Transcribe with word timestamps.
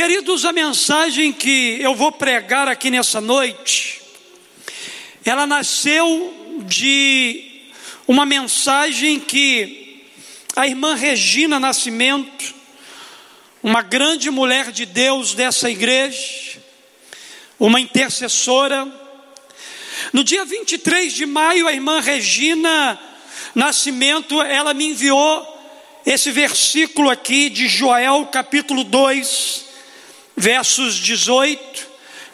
Queridos, 0.00 0.46
a 0.46 0.52
mensagem 0.54 1.30
que 1.30 1.76
eu 1.78 1.94
vou 1.94 2.10
pregar 2.10 2.66
aqui 2.66 2.90
nessa 2.90 3.20
noite, 3.20 4.00
ela 5.22 5.46
nasceu 5.46 6.56
de 6.60 7.68
uma 8.08 8.24
mensagem 8.24 9.20
que 9.20 10.06
a 10.56 10.66
irmã 10.66 10.94
Regina 10.94 11.60
Nascimento, 11.60 12.54
uma 13.62 13.82
grande 13.82 14.30
mulher 14.30 14.72
de 14.72 14.86
Deus 14.86 15.34
dessa 15.34 15.68
igreja, 15.68 16.58
uma 17.58 17.78
intercessora, 17.78 18.90
no 20.14 20.24
dia 20.24 20.46
23 20.46 21.12
de 21.12 21.26
maio, 21.26 21.68
a 21.68 21.74
irmã 21.74 22.00
Regina 22.00 22.98
Nascimento, 23.54 24.40
ela 24.40 24.72
me 24.72 24.86
enviou 24.86 25.46
esse 26.06 26.30
versículo 26.30 27.10
aqui 27.10 27.50
de 27.50 27.68
Joel, 27.68 28.26
capítulo 28.32 28.82
2, 28.82 29.68
versos 30.40 30.94
18, 30.94 31.86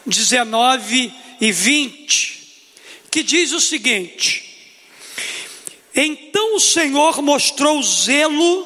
19 0.05 1.13
e 1.41 1.51
20, 1.51 2.71
que 3.11 3.21
diz 3.21 3.51
o 3.51 3.59
seguinte: 3.59 4.45
Então 5.93 6.55
o 6.55 6.59
Senhor 6.59 7.21
mostrou 7.21 7.83
zelo 7.83 8.65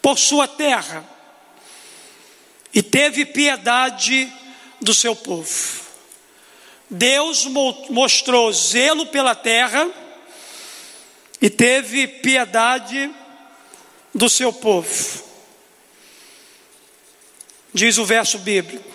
por 0.00 0.16
sua 0.16 0.46
terra 0.46 1.04
e 2.72 2.80
teve 2.80 3.26
piedade 3.26 4.32
do 4.80 4.94
seu 4.94 5.16
povo. 5.16 5.80
Deus 6.88 7.46
mostrou 7.88 8.52
zelo 8.52 9.06
pela 9.06 9.34
terra 9.34 9.90
e 11.42 11.50
teve 11.50 12.06
piedade 12.06 13.10
do 14.14 14.28
seu 14.28 14.52
povo. 14.52 15.29
Diz 17.72 17.98
o 17.98 18.04
verso 18.04 18.38
bíblico. 18.38 18.90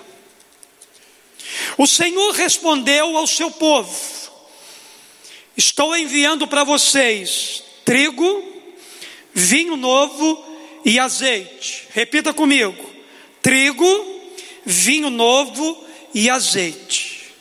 O 1.77 1.87
Senhor 1.87 2.31
respondeu 2.33 3.17
ao 3.17 3.27
seu 3.27 3.49
povo: 3.51 3.95
Estou 5.55 5.95
enviando 5.95 6.47
para 6.47 6.63
vocês 6.63 7.63
trigo, 7.85 8.43
vinho 9.33 9.77
novo 9.77 10.43
e 10.83 10.99
azeite. 10.99 11.87
Repita 11.91 12.33
comigo: 12.33 12.89
trigo, 13.41 14.21
vinho 14.65 15.09
novo 15.09 15.85
e 16.13 16.29
azeite. 16.29 17.33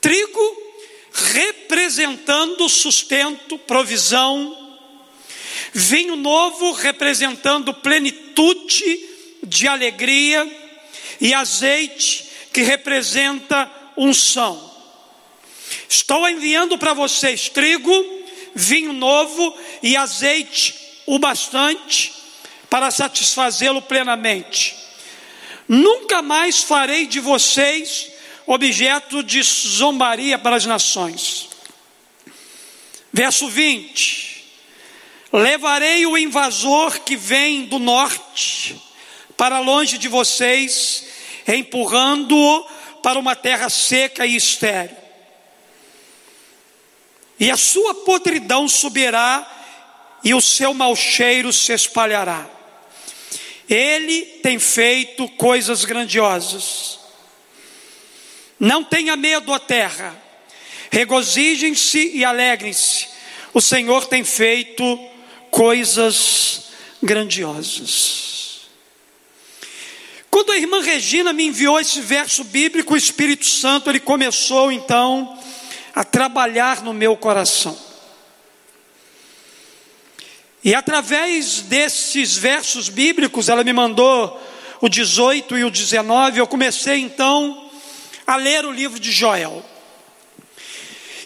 Trigo 0.00 0.70
representando 1.12 2.68
sustento, 2.68 3.58
provisão, 3.58 4.78
vinho 5.74 6.16
novo 6.16 6.72
representando 6.72 7.74
plenitude 7.74 9.09
de 9.42 9.66
alegria, 9.66 10.48
e 11.20 11.34
azeite 11.34 12.30
que 12.52 12.62
representa 12.62 13.70
unção. 13.96 14.70
Estou 15.88 16.28
enviando 16.28 16.78
para 16.78 16.94
vocês 16.94 17.48
trigo, 17.48 17.92
vinho 18.54 18.92
novo 18.92 19.56
e 19.82 19.96
azeite 19.96 20.74
o 21.06 21.18
bastante 21.18 22.12
para 22.68 22.90
satisfazê-lo 22.90 23.82
plenamente. 23.82 24.74
Nunca 25.68 26.22
mais 26.22 26.62
farei 26.62 27.06
de 27.06 27.20
vocês 27.20 28.10
objeto 28.46 29.22
de 29.22 29.42
zombaria 29.42 30.38
para 30.38 30.56
as 30.56 30.66
nações. 30.66 31.48
Verso 33.12 33.48
20: 33.48 34.44
Levarei 35.32 36.06
o 36.06 36.16
invasor 36.16 37.00
que 37.00 37.16
vem 37.16 37.66
do 37.66 37.78
norte 37.78 38.89
para 39.40 39.58
longe 39.58 39.96
de 39.96 40.06
vocês, 40.06 41.06
empurrando-o 41.48 42.62
para 43.02 43.18
uma 43.18 43.34
terra 43.34 43.70
seca 43.70 44.26
e 44.26 44.36
estéril. 44.36 44.94
E 47.38 47.50
a 47.50 47.56
sua 47.56 47.94
podridão 47.94 48.68
subirá 48.68 49.50
e 50.22 50.34
o 50.34 50.42
seu 50.42 50.74
mau 50.74 50.94
cheiro 50.94 51.54
se 51.54 51.72
espalhará. 51.72 52.46
Ele 53.66 54.26
tem 54.42 54.58
feito 54.58 55.26
coisas 55.26 55.86
grandiosas. 55.86 56.98
Não 58.58 58.84
tenha 58.84 59.16
medo, 59.16 59.54
a 59.54 59.58
terra. 59.58 60.22
Regozijem-se 60.90 62.10
e 62.14 62.26
alegrem-se. 62.26 63.08
O 63.54 63.60
Senhor 63.62 64.04
tem 64.04 64.22
feito 64.22 64.98
coisas 65.50 66.64
grandiosas. 67.02 68.29
Quando 70.30 70.52
a 70.52 70.56
irmã 70.56 70.80
Regina 70.80 71.32
me 71.32 71.46
enviou 71.46 71.80
esse 71.80 72.00
verso 72.00 72.44
bíblico, 72.44 72.94
o 72.94 72.96
Espírito 72.96 73.46
Santo 73.46 73.90
ele 73.90 73.98
começou 73.98 74.70
então 74.70 75.36
a 75.94 76.04
trabalhar 76.04 76.82
no 76.82 76.94
meu 76.94 77.16
coração. 77.16 77.76
E 80.62 80.74
através 80.74 81.62
desses 81.62 82.36
versos 82.36 82.88
bíblicos, 82.88 83.48
ela 83.48 83.64
me 83.64 83.72
mandou 83.72 84.40
o 84.80 84.88
18 84.88 85.58
e 85.58 85.64
o 85.64 85.70
19, 85.70 86.38
eu 86.38 86.46
comecei 86.46 87.00
então 87.00 87.70
a 88.26 88.36
ler 88.36 88.64
o 88.64 88.70
livro 88.70 89.00
de 89.00 89.10
Joel. 89.10 89.64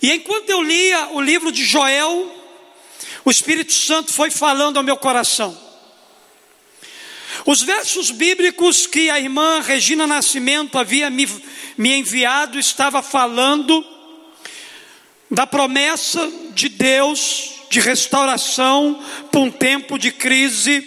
E 0.01 0.13
enquanto 0.13 0.49
eu 0.51 0.63
lia 0.63 1.09
o 1.13 1.21
livro 1.21 1.53
de 1.53 1.65
Joel, 1.65 2.33
o 3.25 3.31
Espírito 3.31 3.73
Santo 3.73 4.13
foi 4.13 4.31
falando 4.31 4.77
ao 4.77 4.83
meu 4.83 4.97
coração. 4.97 5.59
Os 7.47 7.63
versos 7.63 8.11
bíblicos 8.11 8.87
que 8.87 9.11
a 9.11 9.21
irmã 9.21 9.61
Regina 9.61 10.07
Nascimento 10.07 10.79
havia 10.79 11.11
me, 11.11 11.29
me 11.77 11.95
enviado 11.95 12.59
estava 12.59 13.03
falando 13.03 13.85
da 15.31 15.47
promessa 15.47 16.31
de 16.55 16.71
Deus 16.71 17.51
de 17.69 17.81
restauração 17.81 19.03
para 19.31 19.41
um 19.41 19.51
tempo 19.51 19.99
de 19.99 20.11
crise 20.11 20.81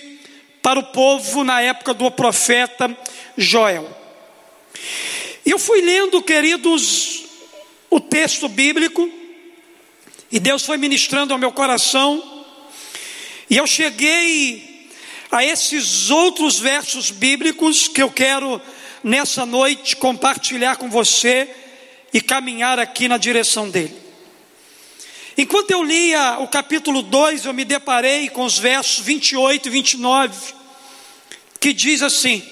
para 0.64 0.80
o 0.80 0.84
povo 0.84 1.44
na 1.44 1.62
época 1.62 1.94
do 1.94 2.10
profeta 2.10 2.98
Joel. 3.38 3.96
Eu 5.46 5.60
fui 5.60 5.82
lendo, 5.82 6.24
queridos, 6.24 7.24
o 7.88 8.00
texto 8.00 8.50
bíblico, 8.50 9.08
e 10.32 10.40
Deus 10.40 10.66
foi 10.66 10.78
ministrando 10.78 11.34
ao 11.34 11.40
meu 11.40 11.52
coração, 11.52 12.46
e 13.48 13.58
eu 13.58 13.68
cheguei 13.68 14.67
a 15.32 15.44
esses 15.44 16.10
outros 16.10 16.60
versos 16.60 17.12
bíblicos 17.12 17.88
que 17.88 18.02
eu 18.02 18.10
quero 18.10 18.62
nessa 19.04 19.46
noite 19.46 19.96
compartilhar 19.96 20.78
com 20.78 20.90
você 20.90 21.50
e 22.14 22.22
caminhar 22.22 22.80
aqui 22.80 23.08
na 23.08 23.18
direção 23.18 23.70
dele. 23.70 23.96
Enquanto 25.38 25.72
eu 25.72 25.84
lia 25.84 26.40
o 26.40 26.48
capítulo 26.48 27.02
2, 27.02 27.46
eu 27.46 27.54
me 27.54 27.64
deparei 27.64 28.30
com 28.30 28.44
os 28.44 28.58
versos 28.58 29.06
28 29.06 29.68
e 29.68 29.70
29, 29.70 30.54
que 31.60 31.74
diz 31.74 32.02
assim: 32.02 32.44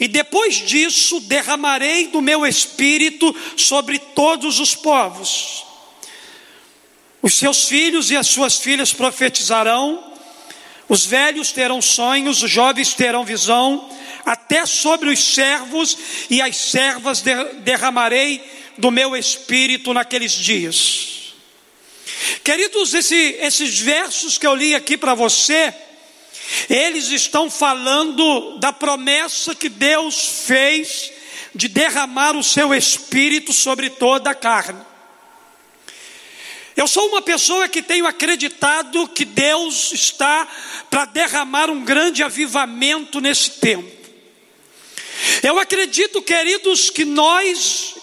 e 0.00 0.08
depois 0.08 0.54
disso 0.54 1.20
derramarei 1.20 2.06
do 2.06 2.22
meu 2.22 2.46
espírito 2.46 3.36
sobre 3.54 3.98
todos 3.98 4.58
os 4.58 4.74
povos. 4.74 5.62
Os 7.20 7.34
seus 7.34 7.68
filhos 7.68 8.10
e 8.10 8.16
as 8.16 8.26
suas 8.26 8.56
filhas 8.56 8.94
profetizarão, 8.94 10.09
os 10.90 11.06
velhos 11.06 11.52
terão 11.52 11.80
sonhos, 11.80 12.42
os 12.42 12.50
jovens 12.50 12.94
terão 12.94 13.24
visão, 13.24 13.88
até 14.26 14.66
sobre 14.66 15.08
os 15.08 15.20
servos 15.20 15.96
e 16.28 16.42
as 16.42 16.56
servas 16.56 17.22
derramarei 17.62 18.42
do 18.76 18.90
meu 18.90 19.16
espírito 19.16 19.94
naqueles 19.94 20.32
dias. 20.32 21.32
Queridos, 22.42 22.92
esse, 22.92 23.36
esses 23.40 23.78
versos 23.78 24.36
que 24.36 24.44
eu 24.44 24.54
li 24.56 24.74
aqui 24.74 24.96
para 24.96 25.14
você, 25.14 25.72
eles 26.68 27.08
estão 27.10 27.48
falando 27.48 28.58
da 28.58 28.72
promessa 28.72 29.54
que 29.54 29.68
Deus 29.68 30.42
fez 30.44 31.12
de 31.54 31.68
derramar 31.68 32.36
o 32.36 32.42
seu 32.42 32.74
espírito 32.74 33.52
sobre 33.52 33.90
toda 33.90 34.30
a 34.30 34.34
carne. 34.34 34.89
Eu 36.80 36.88
sou 36.88 37.08
uma 37.08 37.20
pessoa 37.20 37.68
que 37.68 37.82
tenho 37.82 38.06
acreditado 38.06 39.06
que 39.08 39.26
Deus 39.26 39.92
está 39.92 40.48
para 40.88 41.04
derramar 41.04 41.68
um 41.68 41.84
grande 41.84 42.22
avivamento 42.22 43.20
nesse 43.20 43.50
tempo. 43.50 43.86
Eu 45.42 45.58
acredito, 45.58 46.22
queridos, 46.22 46.88
que 46.88 47.04
nós 47.04 47.96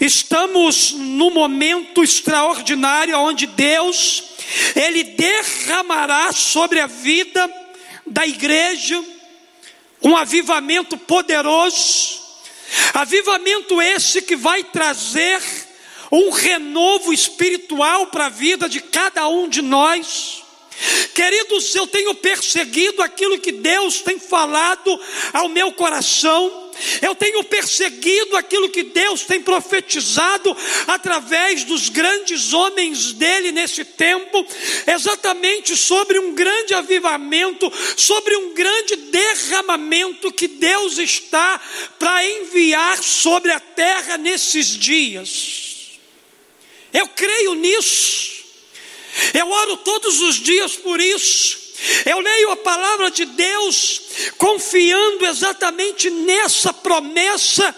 estamos 0.00 0.92
num 0.92 1.28
momento 1.28 2.02
extraordinário 2.02 3.18
onde 3.18 3.46
Deus 3.46 4.24
ele 4.74 5.04
derramará 5.04 6.32
sobre 6.32 6.80
a 6.80 6.86
vida 6.86 7.52
da 8.06 8.26
igreja 8.26 8.98
um 10.02 10.16
avivamento 10.16 10.96
poderoso, 10.96 12.18
avivamento 12.94 13.82
esse 13.82 14.22
que 14.22 14.36
vai 14.36 14.64
trazer 14.64 15.59
um 16.10 16.30
renovo 16.30 17.12
espiritual 17.12 18.06
para 18.08 18.26
a 18.26 18.30
vida 18.30 18.68
de 18.68 18.80
cada 18.80 19.28
um 19.28 19.48
de 19.48 19.62
nós, 19.62 20.42
Queridos, 21.14 21.74
eu 21.74 21.86
tenho 21.86 22.14
perseguido 22.14 23.02
aquilo 23.02 23.38
que 23.38 23.52
Deus 23.52 24.00
tem 24.00 24.18
falado 24.18 24.98
ao 25.32 25.48
meu 25.48 25.72
coração. 25.72 26.70
Eu 27.02 27.14
tenho 27.14 27.44
perseguido 27.44 28.34
aquilo 28.38 28.70
que 28.70 28.84
Deus 28.84 29.22
tem 29.24 29.42
profetizado 29.42 30.56
através 30.86 31.64
dos 31.64 31.90
grandes 31.90 32.54
homens 32.54 33.12
dele 33.12 33.52
nesse 33.52 33.84
tempo, 33.84 34.46
exatamente 34.86 35.76
sobre 35.76 36.18
um 36.18 36.34
grande 36.34 36.72
avivamento, 36.72 37.70
sobre 37.98 38.34
um 38.34 38.54
grande 38.54 38.96
derramamento 38.96 40.32
que 40.32 40.48
Deus 40.48 40.96
está 40.96 41.60
para 41.98 42.24
enviar 42.24 42.96
sobre 43.02 43.52
a 43.52 43.60
terra 43.60 44.16
nesses 44.16 44.68
dias. 44.68 45.69
Eu 46.92 47.08
creio 47.08 47.54
nisso. 47.54 48.40
Eu 49.34 49.48
oro 49.48 49.76
todos 49.78 50.20
os 50.20 50.36
dias 50.36 50.76
por 50.76 51.00
isso. 51.00 51.58
Eu 52.04 52.20
leio 52.20 52.50
a 52.50 52.56
palavra 52.56 53.10
de 53.10 53.24
Deus 53.24 54.02
confiando 54.36 55.26
exatamente 55.26 56.10
nessa 56.10 56.72
promessa 56.72 57.74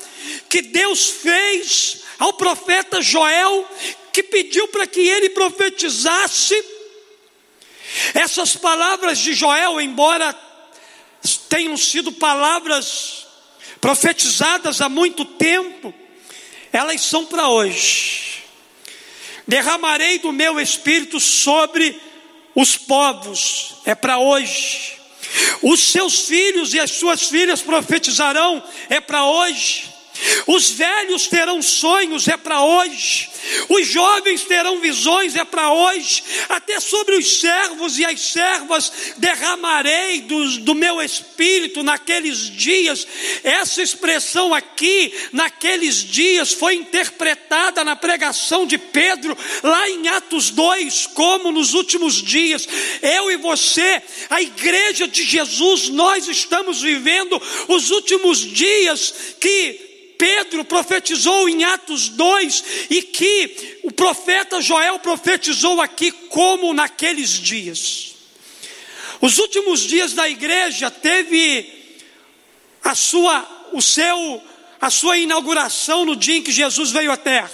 que 0.49 0.61
Deus 0.61 1.09
fez 1.09 1.99
ao 2.19 2.33
profeta 2.33 3.01
Joel, 3.01 3.69
que 4.13 4.23
pediu 4.23 4.67
para 4.69 4.87
que 4.87 5.01
ele 5.01 5.31
profetizasse. 5.31 6.63
Essas 8.15 8.57
palavras 8.57 9.19
de 9.19 9.35
Joel, 9.35 9.81
embora 9.81 10.37
tenham 11.49 11.77
sido 11.77 12.11
palavras 12.11 13.27
profetizadas 13.81 14.81
há 14.81 14.89
muito 14.89 15.25
tempo, 15.25 15.95
elas 16.73 17.03
são 17.03 17.27
para 17.27 17.49
hoje 17.49 18.32
derramarei 19.47 20.19
do 20.19 20.33
meu 20.33 20.61
espírito 20.61 21.21
sobre 21.21 22.01
os 22.55 22.77
povos, 22.77 23.77
é 23.85 23.95
para 23.95 24.19
hoje. 24.19 24.93
Os 25.63 25.81
seus 25.81 26.27
filhos 26.27 26.75
e 26.75 26.81
as 26.81 26.91
suas 26.91 27.29
filhas 27.29 27.63
profetizarão, 27.63 28.63
é 28.89 29.01
para 29.01 29.25
hoje. 29.25 29.92
Os 30.47 30.71
velhos 30.71 31.27
terão 31.27 31.63
sonhos, 31.63 32.29
é 32.29 32.37
para 32.37 32.63
hoje. 32.63 33.31
Os 33.69 33.87
jovens 33.87 34.43
terão 34.43 34.81
visões, 34.81 35.37
é 35.37 35.45
para 35.45 35.73
hoje. 35.73 36.23
Até 36.49 36.81
sobre 36.81 37.17
os 37.17 37.41
servos 37.41 37.99
e 37.99 38.05
as 38.05 38.21
servas 38.21 38.93
derramarei 39.19 40.23
do, 40.23 40.59
do 40.59 40.75
meu 40.75 41.01
espírito 41.03 41.83
naqueles 41.83 42.51
dias. 42.51 43.07
Essa 43.43 43.83
expressão 43.83 44.55
aqui, 44.55 45.13
naqueles 45.33 45.97
dias, 45.97 46.53
foi 46.53 46.75
interpretada 46.75 47.85
na 47.85 47.97
pregação 47.97 48.67
de 48.67 48.79
Pedro, 48.79 49.37
lá 49.63 49.89
em 49.89 50.09
Atos 50.09 50.51
2, 50.51 51.09
como 51.09 51.51
nos 51.51 51.75
últimos 51.75 52.23
dias. 52.23 52.69
Eu 53.01 53.31
e 53.31 53.37
você, 53.37 54.03
a 54.31 54.41
igreja 54.41 55.07
de 55.09 55.25
Jesus, 55.25 55.89
nós 55.89 56.29
estamos 56.29 56.81
vivendo 56.81 57.41
os 57.69 57.91
últimos 57.91 58.39
dias 58.39 59.15
que 59.41 59.92
Pedro 60.23 60.65
profetizou 60.65 61.49
em 61.49 61.65
Atos 61.65 62.09
2 62.11 62.65
e 62.91 63.03
que 63.03 63.81
o 63.83 63.91
profeta 63.91 64.61
Joel 64.61 65.01
profetizou 65.01 65.81
aqui 65.81 66.13
como 66.13 66.73
naqueles 66.73 67.31
dias. 67.31 68.15
Os 69.21 69.39
últimos 69.39 69.81
dias 69.81 70.13
da 70.13 70.29
igreja 70.29 70.93
teve 70.93 71.69
a 72.85 72.95
sua 72.95 73.71
o 73.73 73.83
seu 73.83 74.41
a 74.81 74.91
sua 74.91 75.19
inauguração 75.19 76.05
no 76.05 76.15
dia 76.15 76.37
em 76.37 76.43
que 76.43 76.53
Jesus 76.53 76.93
veio 76.93 77.11
à 77.11 77.17
terra. 77.17 77.51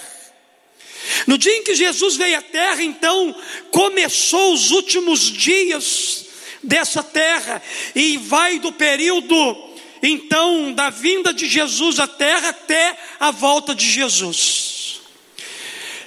No 1.25 1.39
dia 1.39 1.57
em 1.57 1.63
que 1.63 1.73
Jesus 1.73 2.17
veio 2.17 2.37
à 2.37 2.41
terra, 2.43 2.83
então 2.83 3.35
começou 3.71 4.53
os 4.53 4.69
últimos 4.69 5.21
dias 5.21 6.25
dessa 6.61 7.01
terra 7.01 7.63
e 7.95 8.15
vai 8.17 8.59
do 8.59 8.71
período 8.71 9.68
então 10.01 10.73
da 10.73 10.89
vinda 10.89 11.33
de 11.33 11.47
Jesus 11.47 11.99
à 11.99 12.07
terra 12.07 12.49
até 12.49 12.97
a 13.19 13.31
volta 13.31 13.75
de 13.75 13.89
Jesus. 13.89 15.01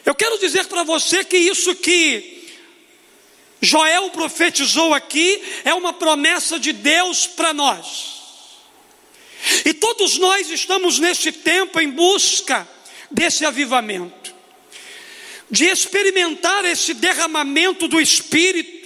Eu 0.04 0.14
quero 0.14 0.38
dizer 0.38 0.66
para 0.66 0.82
você 0.82 1.24
que 1.24 1.36
isso 1.36 1.74
que 1.76 2.32
Joel 3.60 4.10
profetizou 4.10 4.92
aqui 4.92 5.40
é 5.64 5.72
uma 5.72 5.92
promessa 5.92 6.58
de 6.58 6.72
Deus 6.72 7.26
para 7.26 7.52
nós. 7.52 8.12
E 9.64 9.72
todos 9.72 10.18
nós 10.18 10.50
estamos 10.50 10.98
nesse 10.98 11.30
tempo 11.30 11.80
em 11.80 11.88
busca 11.88 12.68
desse 13.10 13.44
avivamento, 13.44 14.34
de 15.50 15.66
experimentar 15.66 16.64
esse 16.64 16.94
derramamento 16.94 17.86
do 17.86 18.00
Espírito, 18.00 18.81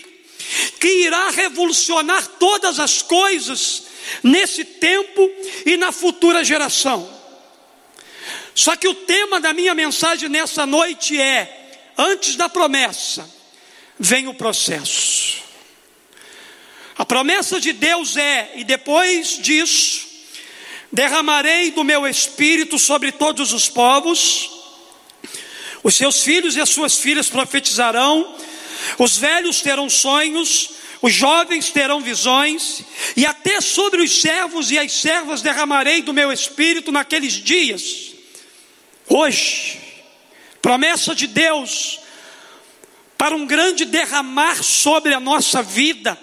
que 0.78 0.88
irá 1.04 1.30
revolucionar 1.30 2.26
todas 2.38 2.78
as 2.78 3.02
coisas 3.02 3.84
nesse 4.22 4.64
tempo 4.64 5.30
e 5.64 5.76
na 5.76 5.92
futura 5.92 6.44
geração. 6.44 7.16
Só 8.54 8.74
que 8.74 8.88
o 8.88 8.94
tema 8.94 9.40
da 9.40 9.52
minha 9.52 9.74
mensagem 9.74 10.28
nessa 10.28 10.64
noite 10.64 11.20
é: 11.20 11.92
antes 11.96 12.36
da 12.36 12.48
promessa, 12.48 13.28
vem 13.98 14.28
o 14.28 14.34
processo. 14.34 15.44
A 16.96 17.04
promessa 17.04 17.60
de 17.60 17.74
Deus 17.74 18.16
é, 18.16 18.52
e 18.54 18.64
depois 18.64 19.38
disso, 19.38 20.06
derramarei 20.90 21.70
do 21.70 21.84
meu 21.84 22.06
espírito 22.06 22.78
sobre 22.78 23.12
todos 23.12 23.52
os 23.52 23.68
povos, 23.68 24.50
os 25.82 25.94
seus 25.94 26.22
filhos 26.22 26.56
e 26.56 26.60
as 26.60 26.70
suas 26.70 26.96
filhas 26.96 27.28
profetizarão, 27.28 28.34
os 28.98 29.16
velhos 29.16 29.60
terão 29.60 29.88
sonhos, 29.88 30.70
os 31.02 31.12
jovens 31.12 31.70
terão 31.70 32.00
visões, 32.00 32.82
e 33.16 33.26
até 33.26 33.60
sobre 33.60 34.02
os 34.02 34.20
servos 34.20 34.70
e 34.70 34.78
as 34.78 34.92
servas 34.92 35.42
derramarei 35.42 36.02
do 36.02 36.12
meu 36.12 36.32
espírito 36.32 36.90
naqueles 36.90 37.34
dias. 37.34 38.14
Hoje, 39.08 39.78
promessa 40.60 41.14
de 41.14 41.26
Deus 41.26 42.00
para 43.16 43.34
um 43.34 43.46
grande 43.46 43.84
derramar 43.84 44.62
sobre 44.62 45.14
a 45.14 45.20
nossa 45.20 45.62
vida. 45.62 46.18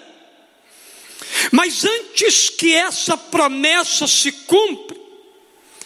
Mas 1.50 1.84
antes 1.84 2.48
que 2.50 2.74
essa 2.74 3.16
promessa 3.16 4.06
se 4.06 4.30
cumpra, 4.30 4.96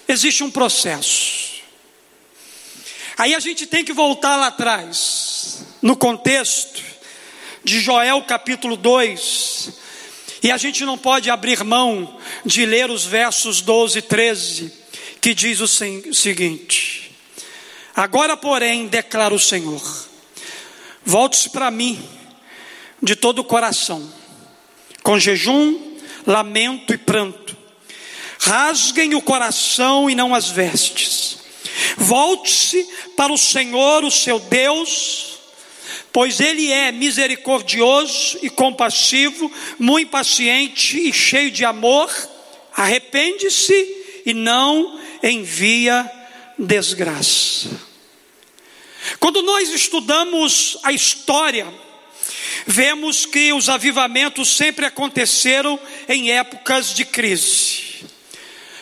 existe 0.06 0.42
um 0.42 0.50
processo. 0.50 1.57
Aí 3.18 3.34
a 3.34 3.40
gente 3.40 3.66
tem 3.66 3.84
que 3.84 3.92
voltar 3.92 4.36
lá 4.36 4.46
atrás, 4.46 5.64
no 5.82 5.96
contexto 5.96 6.80
de 7.64 7.80
Joel 7.80 8.22
capítulo 8.22 8.76
2. 8.76 9.72
E 10.40 10.52
a 10.52 10.56
gente 10.56 10.84
não 10.84 10.96
pode 10.96 11.28
abrir 11.28 11.64
mão 11.64 12.16
de 12.46 12.64
ler 12.64 12.92
os 12.92 13.04
versos 13.04 13.60
12 13.60 13.98
e 13.98 14.02
13, 14.02 14.72
que 15.20 15.34
diz 15.34 15.58
o 15.58 15.66
seguinte: 15.66 17.10
Agora, 17.96 18.36
porém, 18.36 18.86
declara 18.86 19.34
o 19.34 19.40
Senhor: 19.40 19.82
Volte-se 21.04 21.50
para 21.50 21.72
mim 21.72 22.00
de 23.02 23.16
todo 23.16 23.40
o 23.40 23.44
coração, 23.44 24.08
com 25.02 25.18
jejum, 25.18 25.96
lamento 26.24 26.94
e 26.94 26.96
pranto. 26.96 27.56
Rasguem 28.38 29.16
o 29.16 29.20
coração 29.20 30.08
e 30.08 30.14
não 30.14 30.32
as 30.32 30.48
vestes. 30.50 31.47
Volte-se 31.96 32.88
para 33.16 33.32
o 33.32 33.38
Senhor, 33.38 34.04
o 34.04 34.10
seu 34.10 34.38
Deus, 34.38 35.38
pois 36.12 36.40
ele 36.40 36.70
é 36.72 36.90
misericordioso 36.92 38.38
e 38.42 38.50
compassivo, 38.50 39.50
muito 39.78 40.10
paciente 40.10 40.98
e 40.98 41.12
cheio 41.12 41.50
de 41.50 41.64
amor, 41.64 42.10
arrepende-se 42.74 44.22
e 44.26 44.34
não 44.34 45.00
envia 45.22 46.10
desgraça. 46.58 47.68
Quando 49.18 49.42
nós 49.42 49.70
estudamos 49.70 50.76
a 50.82 50.92
história, 50.92 51.66
vemos 52.66 53.24
que 53.24 53.52
os 53.52 53.68
avivamentos 53.68 54.50
sempre 54.50 54.84
aconteceram 54.84 55.78
em 56.08 56.30
épocas 56.30 56.92
de 56.92 57.04
crise. 57.04 57.87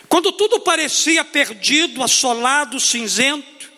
Quando 0.08 0.32
tudo 0.32 0.60
parecia 0.60 1.24
perdido, 1.24 2.02
assolado, 2.02 2.78
cinzento, 2.78 3.70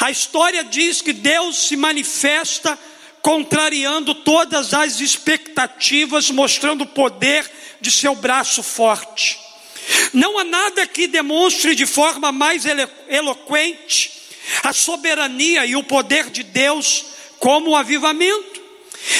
a 0.00 0.10
história 0.10 0.64
diz 0.64 1.00
que 1.00 1.12
Deus 1.12 1.68
se 1.68 1.76
manifesta 1.76 2.78
contrariando 3.22 4.14
todas 4.14 4.72
as 4.72 5.00
expectativas, 5.00 6.30
mostrando 6.30 6.84
o 6.84 6.88
poder 6.88 7.50
de 7.80 7.90
seu 7.90 8.14
braço 8.14 8.62
forte. 8.62 9.38
Não 10.12 10.38
há 10.38 10.44
nada 10.44 10.86
que 10.86 11.06
demonstre 11.06 11.74
de 11.74 11.86
forma 11.86 12.32
mais 12.32 12.64
eloquente 13.08 14.12
a 14.62 14.72
soberania 14.72 15.66
e 15.66 15.76
o 15.76 15.82
poder 15.82 16.30
de 16.30 16.42
Deus 16.42 17.04
como 17.38 17.70
o 17.70 17.76
avivamento. 17.76 18.60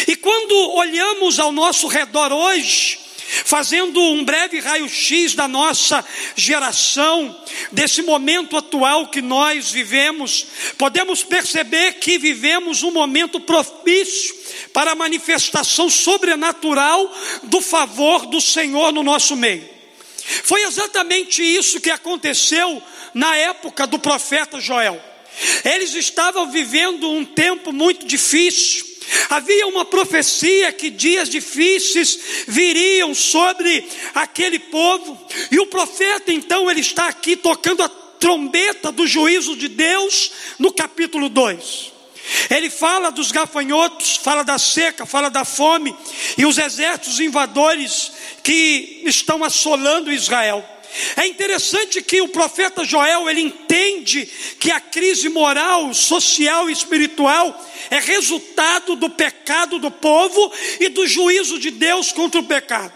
E 0.06 0.16
quando 0.16 0.54
olhamos 0.72 1.38
ao 1.38 1.52
nosso 1.52 1.86
redor 1.86 2.32
hoje, 2.32 2.98
fazendo 3.44 4.00
um 4.00 4.24
breve 4.24 4.58
raio-x 4.60 5.34
da 5.34 5.46
nossa 5.46 6.04
geração, 6.34 7.38
desse 7.70 8.02
momento 8.02 8.56
atual 8.56 9.08
que 9.08 9.22
nós 9.22 9.70
vivemos, 9.70 10.46
podemos 10.76 11.22
perceber 11.22 11.94
que 11.94 12.18
vivemos 12.18 12.82
um 12.82 12.90
momento 12.90 13.40
propício 13.40 14.34
para 14.72 14.92
a 14.92 14.96
manifestação 14.96 15.88
sobrenatural 15.88 17.12
do 17.44 17.60
favor 17.60 18.26
do 18.26 18.40
Senhor 18.40 18.92
no 18.92 19.02
nosso 19.02 19.36
meio. 19.36 19.68
Foi 20.44 20.62
exatamente 20.62 21.42
isso 21.42 21.80
que 21.80 21.90
aconteceu 21.90 22.82
na 23.14 23.36
época 23.36 23.86
do 23.86 23.98
profeta 23.98 24.60
Joel. 24.60 25.00
Eles 25.64 25.94
estavam 25.94 26.50
vivendo 26.50 27.10
um 27.10 27.24
tempo 27.24 27.72
muito 27.72 28.06
difícil. 28.06 28.89
Havia 29.28 29.66
uma 29.66 29.84
profecia 29.84 30.72
que 30.72 30.90
dias 30.90 31.28
difíceis 31.28 32.18
viriam 32.46 33.14
sobre 33.14 33.86
aquele 34.14 34.58
povo, 34.58 35.18
e 35.50 35.58
o 35.58 35.66
profeta 35.66 36.32
então 36.32 36.70
ele 36.70 36.80
está 36.80 37.08
aqui 37.08 37.36
tocando 37.36 37.82
a 37.82 37.88
trombeta 37.88 38.92
do 38.92 39.06
juízo 39.06 39.56
de 39.56 39.68
Deus 39.68 40.30
no 40.58 40.72
capítulo 40.72 41.28
2. 41.28 41.92
Ele 42.48 42.70
fala 42.70 43.10
dos 43.10 43.32
gafanhotos, 43.32 44.16
fala 44.16 44.44
da 44.44 44.58
seca, 44.58 45.04
fala 45.06 45.30
da 45.30 45.44
fome 45.44 45.96
e 46.36 46.46
os 46.46 46.58
exércitos 46.58 47.18
invadores 47.18 48.12
que 48.42 49.02
estão 49.04 49.42
assolando 49.44 50.12
Israel. 50.12 50.64
É 51.16 51.26
interessante 51.26 52.02
que 52.02 52.20
o 52.20 52.28
profeta 52.28 52.84
Joel 52.84 53.28
ele 53.30 53.42
entende 53.42 54.26
que 54.58 54.72
a 54.72 54.80
crise 54.80 55.28
moral, 55.28 55.94
social 55.94 56.68
e 56.68 56.72
espiritual 56.72 57.66
é 57.90 58.00
resultado 58.00 58.96
do 58.96 59.08
pecado 59.08 59.78
do 59.78 59.90
povo 59.90 60.52
e 60.80 60.88
do 60.88 61.06
juízo 61.06 61.58
de 61.58 61.70
Deus 61.70 62.12
contra 62.12 62.40
o 62.40 62.44
pecado. 62.44 62.92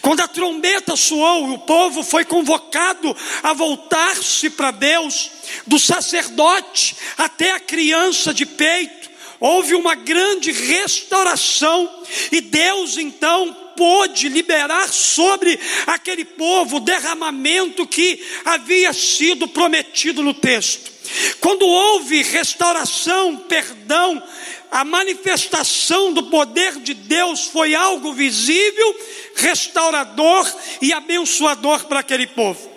Quando 0.00 0.20
a 0.20 0.28
trombeta 0.28 0.96
soou, 0.96 1.52
o 1.52 1.58
povo 1.58 2.02
foi 2.02 2.24
convocado 2.24 3.14
a 3.42 3.52
voltar-se 3.52 4.48
para 4.50 4.70
Deus, 4.70 5.30
do 5.66 5.78
sacerdote 5.78 6.96
até 7.18 7.50
a 7.50 7.60
criança 7.60 8.32
de 8.32 8.46
peito, 8.46 9.10
houve 9.40 9.74
uma 9.74 9.94
grande 9.94 10.52
restauração, 10.52 11.90
e 12.30 12.40
Deus 12.40 12.96
então 12.96 13.63
pôde 13.76 14.28
liberar 14.28 14.92
sobre 14.92 15.58
aquele 15.86 16.24
povo 16.24 16.76
o 16.76 16.80
derramamento 16.80 17.86
que 17.86 18.22
havia 18.44 18.92
sido 18.92 19.48
prometido 19.48 20.22
no 20.22 20.34
texto. 20.34 20.92
Quando 21.40 21.66
houve 21.66 22.22
restauração, 22.22 23.36
perdão, 23.36 24.22
a 24.70 24.84
manifestação 24.84 26.12
do 26.12 26.24
poder 26.24 26.80
de 26.80 26.94
Deus 26.94 27.44
foi 27.44 27.74
algo 27.74 28.12
visível, 28.12 28.96
restaurador 29.36 30.50
e 30.80 30.92
abençoador 30.92 31.84
para 31.84 32.00
aquele 32.00 32.26
povo. 32.26 32.72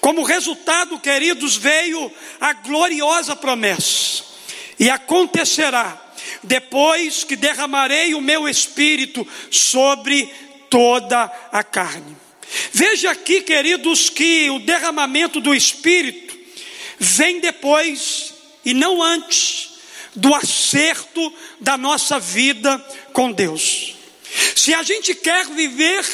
Como 0.00 0.24
resultado, 0.24 0.98
queridos, 0.98 1.56
veio 1.56 2.12
a 2.40 2.52
gloriosa 2.52 3.36
promessa. 3.36 4.24
E 4.78 4.90
acontecerá 4.90 6.07
depois 6.48 7.22
que 7.22 7.36
derramarei 7.36 8.14
o 8.14 8.20
meu 8.20 8.48
espírito 8.48 9.26
sobre 9.50 10.28
toda 10.68 11.30
a 11.52 11.62
carne. 11.62 12.16
Veja 12.72 13.10
aqui, 13.10 13.42
queridos, 13.42 14.08
que 14.08 14.48
o 14.50 14.58
derramamento 14.58 15.40
do 15.40 15.54
espírito 15.54 16.36
vem 16.98 17.40
depois 17.40 18.34
e 18.64 18.72
não 18.74 19.02
antes 19.02 19.74
do 20.16 20.34
acerto 20.34 21.32
da 21.60 21.76
nossa 21.76 22.18
vida 22.18 22.78
com 23.12 23.30
Deus. 23.30 23.94
Se 24.56 24.74
a 24.74 24.82
gente 24.82 25.14
quer 25.14 25.46
viver 25.46 26.04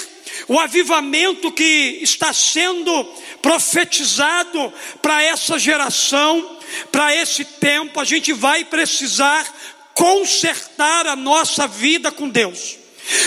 o 0.48 0.58
avivamento 0.58 1.52
que 1.52 2.00
está 2.02 2.32
sendo 2.32 3.04
profetizado 3.40 4.72
para 5.00 5.22
essa 5.22 5.58
geração, 5.58 6.58
para 6.90 7.14
esse 7.14 7.44
tempo, 7.44 8.00
a 8.00 8.04
gente 8.04 8.32
vai 8.32 8.64
precisar 8.64 9.46
consertar 9.94 11.06
a 11.06 11.16
nossa 11.16 11.66
vida 11.66 12.10
com 12.10 12.28
Deus. 12.28 12.76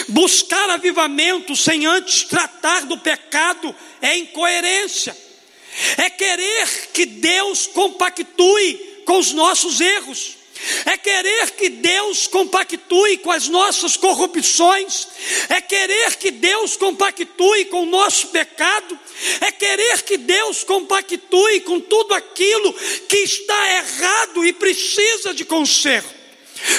Buscar 0.10 0.70
avivamento 0.70 1.56
sem 1.56 1.86
antes 1.86 2.24
tratar 2.24 2.86
do 2.86 2.98
pecado 2.98 3.76
é 4.02 4.18
incoerência, 4.18 5.16
é 5.98 6.10
querer 6.10 6.90
que 6.94 7.06
Deus 7.06 7.68
compactue 7.68 9.04
com 9.06 9.20
os 9.20 9.34
nossos 9.34 9.80
erros, 9.80 10.36
é 10.86 10.98
querer 10.98 11.52
que 11.52 11.70
Deus 11.70 12.26
compactue 12.26 13.18
com 13.18 13.30
as 13.30 13.48
nossas 13.48 13.96
corrupções, 13.96 15.08
é 15.50 15.62
querer 15.62 16.16
que 16.16 16.32
Deus 16.32 16.76
compactue 16.76 17.66
com 17.66 17.84
o 17.84 17.86
nosso 17.86 18.30
pecado, 18.30 19.00
é 19.42 19.52
querer 19.52 20.02
que 20.02 20.18
Deus 20.18 20.64
compactue 20.64 21.62
com 21.62 21.80
tudo 21.80 22.16
aquilo 22.16 22.74
que 23.08 23.18
está 23.18 23.76
errado 23.76 24.44
e 24.44 24.54
precisa 24.54 25.36
de 25.36 25.46
conserto. 25.46 26.17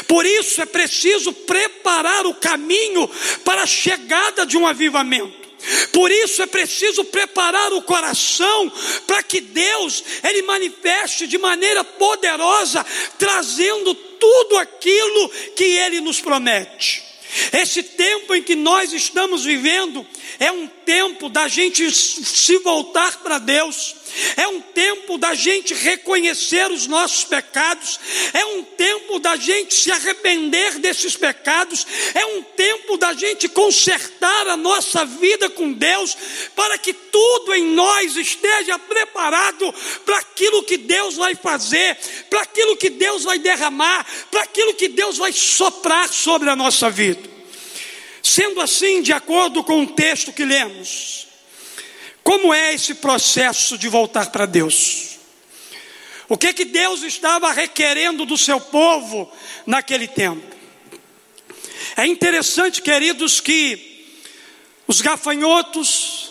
Por 0.07 0.25
isso 0.25 0.61
é 0.61 0.67
preciso 0.67 1.33
preparar 1.33 2.27
o 2.27 2.35
caminho 2.35 3.09
para 3.45 3.63
a 3.63 3.67
chegada 3.67 4.47
de 4.47 4.57
um 4.57 4.67
avivamento. 4.67 5.49
Por 5.93 6.11
isso 6.11 6.41
é 6.43 6.47
preciso 6.47 7.05
preparar 7.05 7.73
o 7.73 7.83
coração 7.83 8.73
para 9.07 9.23
que 9.23 9.41
Deus 9.41 10.05
ele 10.23 10.43
manifeste 10.43 11.27
de 11.27 11.37
maneira 11.37 11.83
poderosa, 11.83 12.85
trazendo 13.19 13.95
tudo 13.95 14.57
aquilo 14.57 15.29
que 15.57 15.65
ele 15.65 16.01
nos 16.01 16.21
promete. 16.21 17.05
Esse 17.53 17.83
tempo 17.83 18.35
em 18.35 18.43
que 18.43 18.55
nós 18.55 18.93
estamos 18.93 19.45
vivendo 19.45 20.07
é 20.39 20.51
um 20.51 20.67
tempo 20.67 21.29
da 21.29 21.49
gente 21.49 21.91
se 21.91 22.59
voltar 22.59 23.19
para 23.19 23.39
Deus, 23.39 23.95
é 24.37 24.49
um 24.49 24.61
tempo 24.61 25.19
da 25.19 25.35
gente 25.35 25.75
reconhecer 25.75 26.71
os 26.71 26.87
nossos 26.87 27.25
pecados, 27.25 28.01
é 28.33 28.45
um 28.45 28.63
tempo 28.63 29.19
da 29.19 29.37
gente 29.37 29.75
se 29.75 29.91
arrepender 29.91 30.79
desses 30.79 31.17
pecados, 31.17 31.87
é 32.15 32.25
um 32.25 32.43
tempo 32.43 32.97
da 32.97 33.13
gente 33.13 33.49
consertar 33.49 34.47
a 34.49 34.57
nossa 34.57 35.05
vida 35.05 35.51
com 35.51 35.73
Deus, 35.73 36.17
para 36.55 36.79
que 36.79 36.93
tudo 36.93 37.55
em 37.55 37.65
nós 37.65 38.17
esteja 38.17 38.79
preparado 38.79 39.75
para 40.05 40.19
aquilo 40.19 40.63
que 40.63 40.77
Deus 40.77 41.17
vai 41.17 41.35
fazer, 41.35 41.97
para 42.31 42.43
aquilo 42.43 42.77
que 42.77 42.91
Deus 42.91 43.25
vai 43.25 43.39
derramar, 43.39 44.07
para 44.31 44.43
aquilo 44.43 44.75
que 44.75 44.89
Deus 44.89 45.19
vai 45.19 45.33
soprar 45.33 46.09
sobre 46.09 46.49
a 46.49 46.57
nossa 46.57 46.89
vida. 46.89 47.18
Sendo 48.29 48.61
assim, 48.61 49.01
de 49.01 49.11
acordo 49.11 49.65
com 49.65 49.83
o 49.83 49.87
texto 49.87 50.35
que 50.35 50.45
lemos, 50.45 51.29
como 52.23 52.53
é 52.53 52.75
esse 52.75 52.97
processo 52.97 53.79
de 53.79 53.89
voltar 53.89 54.31
para 54.31 54.45
Deus? 54.45 55.17
O 56.29 56.37
que 56.37 56.53
que 56.53 56.67
Deus 56.67 57.03
estava 57.03 57.51
requerendo 57.51 58.27
do 58.27 58.37
seu 58.37 58.61
povo 58.61 59.33
naquele 59.65 60.07
tempo? 60.07 60.45
É 61.97 62.07
interessante, 62.07 62.83
queridos, 62.83 63.41
que 63.41 64.07
os 64.87 65.01
gafanhotos, 65.01 66.31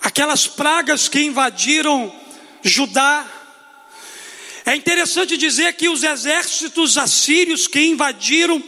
aquelas 0.00 0.46
pragas 0.46 1.08
que 1.08 1.22
invadiram 1.22 2.14
Judá, 2.62 3.26
é 4.66 4.74
interessante 4.74 5.36
dizer 5.36 5.74
que 5.74 5.88
os 5.88 6.02
exércitos 6.02 6.96
assírios 6.96 7.66
que 7.66 7.80
invadiram 7.80 8.62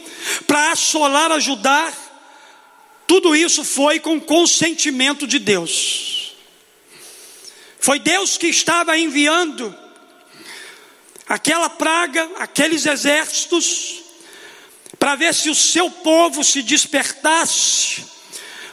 para 0.45 0.71
assolar 0.71 1.31
a 1.31 1.39
Judá, 1.39 1.91
tudo 3.07 3.35
isso 3.35 3.63
foi 3.63 3.99
com 3.99 4.19
consentimento 4.19 5.25
de 5.25 5.39
Deus. 5.39 6.35
Foi 7.79 7.99
Deus 7.99 8.37
que 8.37 8.47
estava 8.47 8.97
enviando 8.97 9.75
aquela 11.27 11.69
praga, 11.69 12.29
aqueles 12.37 12.85
exércitos, 12.85 14.03
para 14.99 15.15
ver 15.15 15.33
se 15.33 15.49
o 15.49 15.55
seu 15.55 15.89
povo 15.89 16.43
se 16.43 16.61
despertasse 16.61 18.05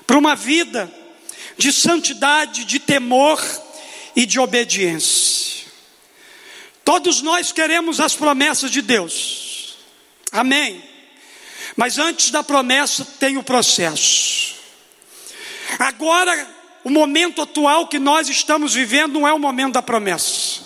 para 0.07 0.19
uma 0.19 0.37
vida 0.37 0.93
de 1.57 1.73
santidade, 1.73 2.65
de 2.65 2.79
temor 2.79 3.43
e 4.15 4.27
de 4.27 4.39
obediência. 4.39 5.64
Todos 6.85 7.23
nós 7.23 7.51
queremos 7.51 7.99
as 8.01 8.15
promessas 8.15 8.71
de 8.71 8.83
Deus, 8.83 9.77
amém. 10.31 10.83
Mas 11.77 11.99
antes 11.99 12.31
da 12.31 12.43
promessa 12.43 13.05
tem 13.19 13.37
o 13.37 13.43
processo. 13.43 14.55
Agora, 15.79 16.49
o 16.85 16.91
momento 16.91 17.41
atual 17.41 17.89
que 17.89 17.99
nós 17.99 18.29
estamos 18.29 18.75
vivendo 18.75 19.15
não 19.15 19.27
é 19.27 19.33
o 19.33 19.39
momento 19.39 19.73
da 19.73 19.83
promessa. 19.83 20.63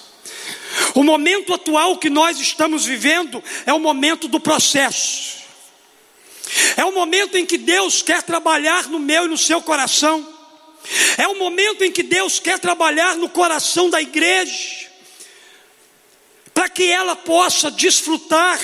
O 0.95 1.03
momento 1.03 1.55
atual 1.55 1.97
que 1.97 2.11
nós 2.11 2.41
estamos 2.41 2.85
vivendo 2.85 3.43
é 3.65 3.73
o 3.73 3.79
momento 3.79 4.29
do 4.29 4.41
processo. 4.41 5.39
É 6.77 6.85
o 6.85 6.93
momento 6.93 7.37
em 7.37 7.47
que 7.47 7.59
Deus 7.59 8.03
quer 8.03 8.23
trabalhar 8.23 8.89
no 8.89 8.99
meu 8.99 9.25
e 9.25 9.29
no 9.29 9.39
seu 9.39 9.63
coração. 9.63 10.27
É 11.17 11.29
o 11.29 11.39
momento 11.39 11.85
em 11.85 11.93
que 11.93 12.03
Deus 12.03 12.41
quer 12.41 12.59
trabalhar 12.59 13.17
no 13.17 13.29
coração 13.29 13.91
da 13.91 14.01
igreja, 14.01 14.88
para 16.59 16.69
que 16.69 16.91
ela 16.91 17.15
possa 17.15 17.71
desfrutar 17.71 18.59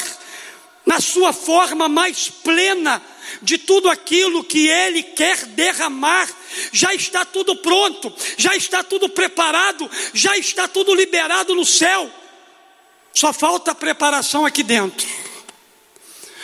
na 0.84 1.00
sua 1.00 1.32
forma 1.32 1.88
mais 1.88 2.28
plena 2.28 3.00
de 3.40 3.56
tudo 3.56 3.88
aquilo 3.88 4.42
que 4.42 4.66
Ele 4.66 5.00
quer 5.00 5.46
derramar. 5.46 6.28
Já 6.72 6.92
está 6.92 7.24
tudo 7.24 7.54
pronto, 7.54 8.12
já 8.36 8.56
está 8.56 8.82
tudo 8.82 9.08
preparado, 9.08 9.88
já 10.12 10.36
está 10.36 10.66
tudo 10.66 10.92
liberado 10.92 11.54
no 11.54 11.64
céu. 11.64 12.10
Só 13.14 13.32
falta 13.32 13.72
preparação 13.72 14.44
aqui 14.44 14.64
dentro. 14.64 15.06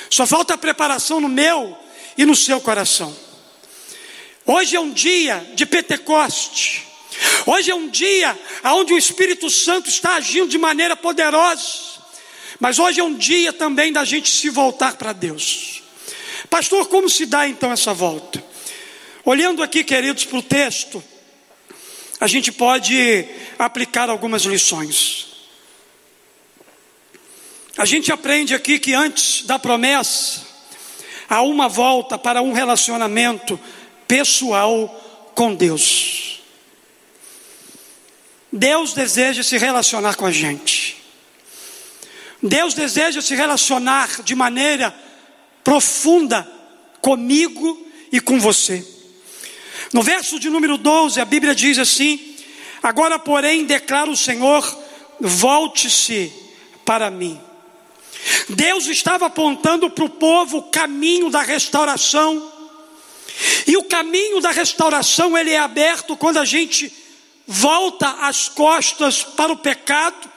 Só 0.08 0.28
falta 0.28 0.56
preparação 0.56 1.20
no 1.20 1.28
meu 1.28 1.76
e 2.16 2.24
no 2.24 2.36
seu 2.36 2.60
coração. 2.60 3.12
Hoje 4.46 4.76
é 4.76 4.80
um 4.80 4.92
dia 4.92 5.50
de 5.56 5.66
Pentecoste. 5.66 6.89
Hoje 7.46 7.70
é 7.70 7.74
um 7.74 7.88
dia 7.88 8.38
onde 8.64 8.92
o 8.92 8.98
Espírito 8.98 9.50
Santo 9.50 9.88
está 9.88 10.14
agindo 10.14 10.48
de 10.48 10.58
maneira 10.58 10.96
poderosa. 10.96 11.90
Mas 12.58 12.78
hoje 12.78 13.00
é 13.00 13.04
um 13.04 13.14
dia 13.14 13.52
também 13.52 13.92
da 13.92 14.04
gente 14.04 14.30
se 14.30 14.50
voltar 14.50 14.96
para 14.96 15.12
Deus. 15.12 15.82
Pastor, 16.48 16.86
como 16.88 17.08
se 17.08 17.26
dá 17.26 17.48
então 17.48 17.72
essa 17.72 17.94
volta? 17.94 18.42
Olhando 19.24 19.62
aqui, 19.62 19.82
queridos, 19.82 20.24
para 20.24 20.38
o 20.38 20.42
texto, 20.42 21.02
a 22.20 22.26
gente 22.26 22.52
pode 22.52 23.26
aplicar 23.58 24.10
algumas 24.10 24.42
lições. 24.42 25.26
A 27.76 27.84
gente 27.86 28.12
aprende 28.12 28.54
aqui 28.54 28.78
que 28.78 28.92
antes 28.92 29.46
da 29.46 29.58
promessa, 29.58 30.42
há 31.28 31.40
uma 31.42 31.68
volta 31.68 32.18
para 32.18 32.42
um 32.42 32.52
relacionamento 32.52 33.58
pessoal 34.06 35.32
com 35.34 35.54
Deus. 35.54 36.29
Deus 38.52 38.92
deseja 38.92 39.42
se 39.42 39.56
relacionar 39.56 40.16
com 40.16 40.26
a 40.26 40.32
gente. 40.32 40.96
Deus 42.42 42.74
deseja 42.74 43.20
se 43.20 43.34
relacionar 43.34 44.22
de 44.22 44.34
maneira 44.34 44.94
profunda 45.62 46.50
comigo 47.00 47.86
e 48.10 48.20
com 48.20 48.40
você. 48.40 48.84
No 49.92 50.02
verso 50.02 50.38
de 50.38 50.48
número 50.48 50.78
12, 50.78 51.20
a 51.20 51.24
Bíblia 51.24 51.54
diz 51.54 51.78
assim: 51.78 52.36
Agora, 52.82 53.18
porém, 53.18 53.64
declara 53.64 54.10
o 54.10 54.16
Senhor: 54.16 54.64
volte-se 55.20 56.32
para 56.84 57.10
mim. 57.10 57.40
Deus 58.48 58.86
estava 58.86 59.26
apontando 59.26 59.88
para 59.90 60.04
o 60.04 60.10
povo 60.10 60.58
o 60.58 60.62
caminho 60.70 61.30
da 61.30 61.42
restauração. 61.42 62.50
E 63.66 63.76
o 63.76 63.84
caminho 63.84 64.40
da 64.40 64.50
restauração 64.50 65.36
ele 65.36 65.50
é 65.50 65.58
aberto 65.58 66.16
quando 66.16 66.38
a 66.38 66.44
gente 66.44 66.92
volta 67.52 68.08
as 68.20 68.48
costas 68.48 69.24
para 69.24 69.52
o 69.52 69.56
pecado 69.56 70.30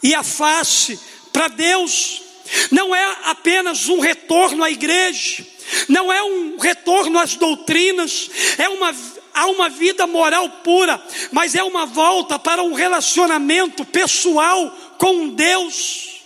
e 0.00 0.14
a 0.14 0.22
face 0.22 0.98
para 1.32 1.48
Deus. 1.48 2.22
Não 2.70 2.94
é 2.94 3.16
apenas 3.24 3.88
um 3.88 3.98
retorno 3.98 4.62
à 4.62 4.70
igreja, 4.70 5.44
não 5.88 6.12
é 6.12 6.22
um 6.22 6.56
retorno 6.56 7.18
às 7.18 7.34
doutrinas, 7.34 8.30
é 8.56 8.68
uma 8.68 8.94
há 9.34 9.46
uma 9.46 9.68
vida 9.68 10.06
moral 10.06 10.48
pura, 10.48 11.02
mas 11.32 11.54
é 11.54 11.62
uma 11.62 11.86
volta 11.86 12.38
para 12.38 12.62
um 12.62 12.72
relacionamento 12.72 13.84
pessoal 13.84 14.70
com 14.96 15.30
Deus. 15.30 16.17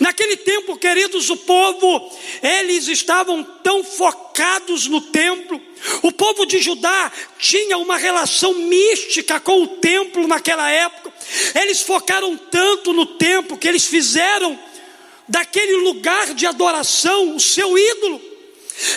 Naquele 0.00 0.36
tempo, 0.36 0.76
queridos, 0.76 1.28
o 1.30 1.36
povo, 1.36 2.10
eles 2.42 2.88
estavam 2.88 3.42
tão 3.42 3.84
focados 3.84 4.86
no 4.86 5.00
templo. 5.00 5.60
O 6.02 6.10
povo 6.12 6.46
de 6.46 6.58
Judá 6.58 7.12
tinha 7.38 7.76
uma 7.78 7.96
relação 7.96 8.54
mística 8.54 9.38
com 9.38 9.62
o 9.62 9.66
templo 9.66 10.26
naquela 10.26 10.70
época. 10.70 11.12
Eles 11.54 11.82
focaram 11.82 12.36
tanto 12.36 12.92
no 12.92 13.06
templo 13.06 13.58
que 13.58 13.68
eles 13.68 13.84
fizeram 13.84 14.58
daquele 15.28 15.76
lugar 15.76 16.34
de 16.34 16.46
adoração 16.46 17.36
o 17.36 17.40
seu 17.40 17.76
ídolo. 17.76 18.20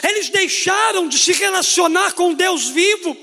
Eles 0.04 0.30
deixaram 0.30 1.08
de 1.08 1.18
se 1.18 1.32
relacionar 1.34 2.14
com 2.14 2.34
Deus 2.34 2.68
vivo 2.68 3.18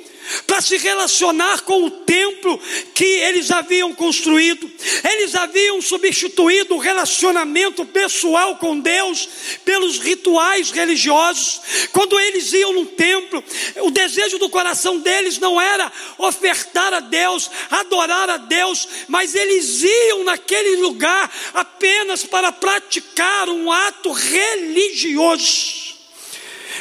para 0.46 0.60
se 0.60 0.76
relacionar 0.76 1.62
com 1.62 1.84
o 1.84 1.90
templo 1.90 2.60
que 2.94 3.04
eles 3.04 3.50
haviam 3.50 3.94
construído. 3.94 4.70
Eles 5.04 5.34
haviam 5.34 5.80
substituído 5.80 6.74
o 6.74 6.78
relacionamento 6.78 7.84
pessoal 7.84 8.56
com 8.56 8.78
Deus 8.78 9.28
pelos 9.64 9.98
rituais 9.98 10.70
religiosos. 10.70 11.60
Quando 11.92 12.18
eles 12.18 12.52
iam 12.52 12.72
no 12.72 12.86
templo, 12.86 13.42
o 13.82 13.90
desejo 13.90 14.38
do 14.38 14.48
coração 14.48 14.98
deles 14.98 15.38
não 15.38 15.60
era 15.60 15.90
ofertar 16.18 16.92
a 16.94 17.00
Deus, 17.00 17.50
adorar 17.70 18.30
a 18.30 18.36
Deus, 18.36 18.88
mas 19.08 19.34
eles 19.34 19.82
iam 19.82 20.24
naquele 20.24 20.76
lugar 20.76 21.30
apenas 21.54 22.24
para 22.24 22.52
praticar 22.52 23.48
um 23.48 23.70
ato 23.70 24.12
religioso. 24.12 25.85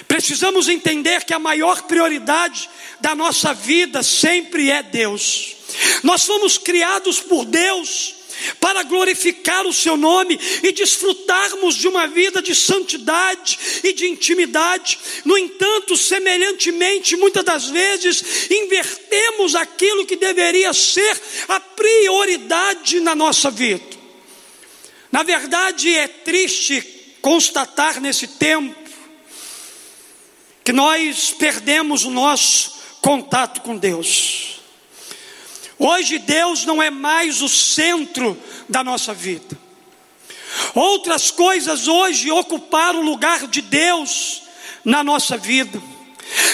Precisamos 0.08 0.67
entender 0.67 1.23
que 1.23 1.34
a 1.34 1.39
maior 1.39 1.84
prioridade 1.84 2.69
da 2.99 3.15
nossa 3.15 3.53
vida 3.53 4.03
sempre 4.03 4.69
é 4.69 4.84
Deus. 4.84 5.55
Nós 6.03 6.23
fomos 6.23 6.58
criados 6.58 7.19
por 7.19 7.45
Deus 7.45 8.15
para 8.60 8.84
glorificar 8.84 9.65
o 9.65 9.73
seu 9.73 9.95
nome 9.95 10.39
e 10.62 10.71
desfrutarmos 10.71 11.75
de 11.75 11.88
uma 11.88 12.08
vida 12.08 12.41
de 12.41 12.53
santidade 12.53 13.58
e 13.84 13.93
de 13.93 14.08
intimidade. 14.08 14.99
No 15.23 15.38
entanto, 15.38 15.95
semelhantemente, 15.95 17.15
muitas 17.15 17.43
das 17.43 17.69
vezes 17.69 18.49
invertemos 18.49 19.55
aquilo 19.55 20.05
que 20.05 20.15
deveria 20.15 20.73
ser 20.73 21.19
a 21.47 21.60
prioridade 21.60 22.99
na 22.99 23.15
nossa 23.15 23.49
vida. 23.49 23.95
Na 25.12 25.23
verdade, 25.23 25.95
é 25.95 26.08
triste 26.08 26.84
constatar 27.21 28.01
nesse 28.01 28.27
tempo 28.27 28.85
que 30.65 30.73
nós 30.73 31.30
perdemos 31.32 32.06
o 32.06 32.10
nosso 32.10 32.73
contato 32.99 33.62
com 33.62 33.78
Deus. 33.78 34.60
Hoje 35.78 36.17
Deus 36.17 36.65
não 36.65 36.82
é 36.82 36.89
mais 36.89 37.43
o 37.43 37.47
centro 37.47 38.36
da 38.67 38.84
nossa 38.84 39.13
vida. 39.13 39.56
Outras 40.73 41.30
coisas 41.30 41.88
hoje 41.88 42.32
ocuparam 42.32 43.01
o 43.01 43.06
lugar 43.06 43.45
de 43.45 43.62
Deus 43.62 44.41
na 44.84 45.04
nossa 45.04 45.38
vida. 45.38 45.80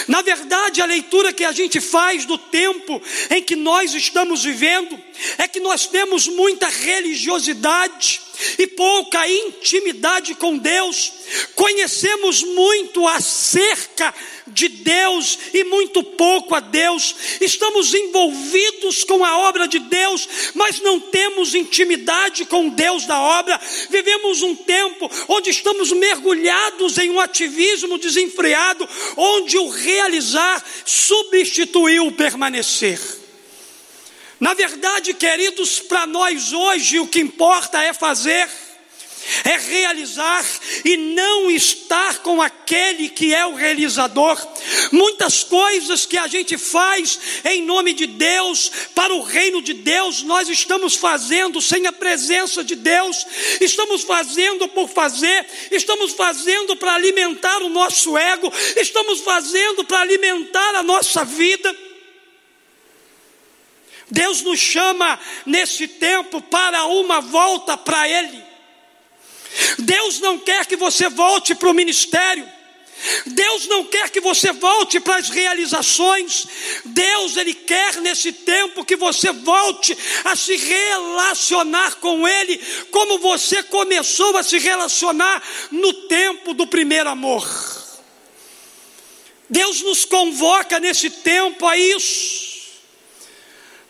Na 0.06 0.20
verdade, 0.20 0.82
a 0.82 0.86
leitura 0.86 1.32
que 1.32 1.44
a 1.44 1.52
gente 1.52 1.80
faz 1.80 2.26
do 2.26 2.36
tempo 2.36 3.00
em 3.30 3.42
que 3.42 3.56
nós 3.56 3.94
estamos 3.94 4.44
vivendo 4.44 5.00
é 5.38 5.48
que 5.48 5.60
nós 5.60 5.86
temos 5.86 6.28
muita 6.28 6.68
religiosidade 6.68 8.20
e 8.58 8.66
pouca 8.66 9.28
intimidade 9.28 10.34
com 10.34 10.56
Deus, 10.56 11.12
conhecemos 11.54 12.42
muito 12.42 13.06
acerca 13.06 14.14
de 14.46 14.68
Deus 14.68 15.38
e 15.54 15.64
muito 15.64 16.02
pouco 16.02 16.54
a 16.54 16.60
Deus, 16.60 17.14
estamos 17.40 17.94
envolvidos 17.94 19.04
com 19.04 19.24
a 19.24 19.38
obra 19.38 19.66
de 19.66 19.78
Deus, 19.78 20.28
mas 20.54 20.80
não 20.80 21.00
temos 21.00 21.54
intimidade 21.54 22.44
com 22.44 22.68
Deus 22.68 23.06
da 23.06 23.20
obra, 23.20 23.60
vivemos 23.88 24.42
um 24.42 24.54
tempo 24.54 25.10
onde 25.28 25.50
estamos 25.50 25.92
mergulhados 25.92 26.98
em 26.98 27.10
um 27.10 27.20
ativismo 27.20 27.98
desenfreado, 27.98 28.88
onde 29.16 29.56
o 29.58 29.68
realizar 29.68 30.64
substituiu 30.84 32.06
o 32.06 32.12
permanecer. 32.12 33.21
Na 34.42 34.54
verdade, 34.54 35.14
queridos, 35.14 35.78
para 35.78 36.04
nós 36.04 36.52
hoje 36.52 36.98
o 36.98 37.06
que 37.06 37.20
importa 37.20 37.80
é 37.80 37.92
fazer, 37.92 38.48
é 39.44 39.56
realizar 39.56 40.44
e 40.84 40.96
não 40.96 41.48
estar 41.48 42.18
com 42.22 42.42
aquele 42.42 43.08
que 43.08 43.32
é 43.32 43.46
o 43.46 43.54
realizador. 43.54 44.36
Muitas 44.90 45.44
coisas 45.44 46.06
que 46.06 46.18
a 46.18 46.26
gente 46.26 46.58
faz 46.58 47.20
em 47.44 47.62
nome 47.62 47.92
de 47.92 48.08
Deus, 48.08 48.72
para 48.96 49.14
o 49.14 49.22
reino 49.22 49.62
de 49.62 49.74
Deus, 49.74 50.24
nós 50.24 50.48
estamos 50.48 50.96
fazendo 50.96 51.62
sem 51.62 51.86
a 51.86 51.92
presença 51.92 52.64
de 52.64 52.74
Deus, 52.74 53.24
estamos 53.60 54.02
fazendo 54.02 54.66
por 54.66 54.88
fazer, 54.88 55.46
estamos 55.70 56.14
fazendo 56.14 56.74
para 56.74 56.94
alimentar 56.94 57.62
o 57.62 57.68
nosso 57.68 58.18
ego, 58.18 58.52
estamos 58.76 59.20
fazendo 59.20 59.84
para 59.84 60.00
alimentar 60.00 60.74
a 60.74 60.82
nossa 60.82 61.24
vida. 61.24 61.91
Deus 64.12 64.42
nos 64.42 64.60
chama 64.60 65.18
nesse 65.46 65.88
tempo 65.88 66.42
para 66.42 66.84
uma 66.84 67.22
volta 67.22 67.78
para 67.78 68.06
Ele. 68.06 68.44
Deus 69.78 70.20
não 70.20 70.38
quer 70.38 70.66
que 70.66 70.76
você 70.76 71.08
volte 71.08 71.54
para 71.54 71.70
o 71.70 71.74
ministério. 71.74 72.46
Deus 73.24 73.66
não 73.68 73.84
quer 73.86 74.10
que 74.10 74.20
você 74.20 74.52
volte 74.52 75.00
para 75.00 75.16
as 75.16 75.30
realizações. 75.30 76.46
Deus, 76.84 77.38
Ele 77.38 77.54
quer 77.54 78.02
nesse 78.02 78.32
tempo 78.32 78.84
que 78.84 78.96
você 78.96 79.32
volte 79.32 79.96
a 80.24 80.36
se 80.36 80.56
relacionar 80.56 81.94
com 81.94 82.28
Ele, 82.28 82.60
como 82.90 83.18
você 83.18 83.62
começou 83.62 84.36
a 84.36 84.42
se 84.42 84.58
relacionar 84.58 85.42
no 85.70 85.90
tempo 86.06 86.52
do 86.52 86.66
primeiro 86.66 87.08
amor. 87.08 87.48
Deus 89.48 89.80
nos 89.80 90.04
convoca 90.04 90.78
nesse 90.78 91.08
tempo 91.08 91.66
a 91.66 91.78
isso 91.78 92.51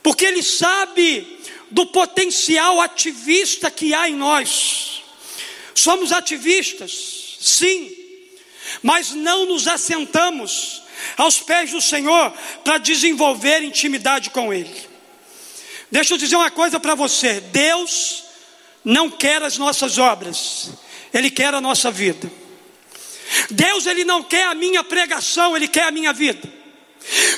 porque 0.03 0.25
Ele 0.25 0.43
sabe 0.43 1.39
do 1.71 1.87
potencial 1.87 2.81
ativista 2.81 3.71
que 3.71 3.95
há 3.95 4.09
em 4.09 4.15
nós. 4.15 5.03
Somos 5.75 6.13
ativistas, 6.13 7.37
sim, 7.41 7.91
mas 8.83 9.13
não 9.13 9.47
nos 9.47 9.67
assentamos 9.67 10.83
aos 11.17 11.39
pés 11.41 11.71
do 11.71 11.81
Senhor 11.81 12.33
para 12.63 12.79
desenvolver 12.79 13.63
intimidade 13.63 14.31
com 14.31 14.53
Ele. 14.53 14.75
Deixa 15.91 16.15
eu 16.15 16.19
dizer 16.19 16.37
uma 16.37 16.51
coisa 16.51 16.79
para 16.79 16.95
você: 16.95 17.41
Deus 17.41 18.25
não 18.85 19.11
quer 19.11 19.43
as 19.43 19.57
nossas 19.57 19.99
obras, 19.99 20.71
Ele 21.13 21.31
quer 21.31 21.55
a 21.55 21.61
nossa 21.61 21.91
vida. 21.91 22.31
Deus 23.51 23.87
ele 23.87 24.05
não 24.05 24.23
quer 24.23 24.45
a 24.45 24.55
minha 24.55 24.85
pregação, 24.85 25.57
ele 25.57 25.69
quer 25.69 25.85
a 25.85 25.91
minha 25.91 26.13
vida. 26.13 26.62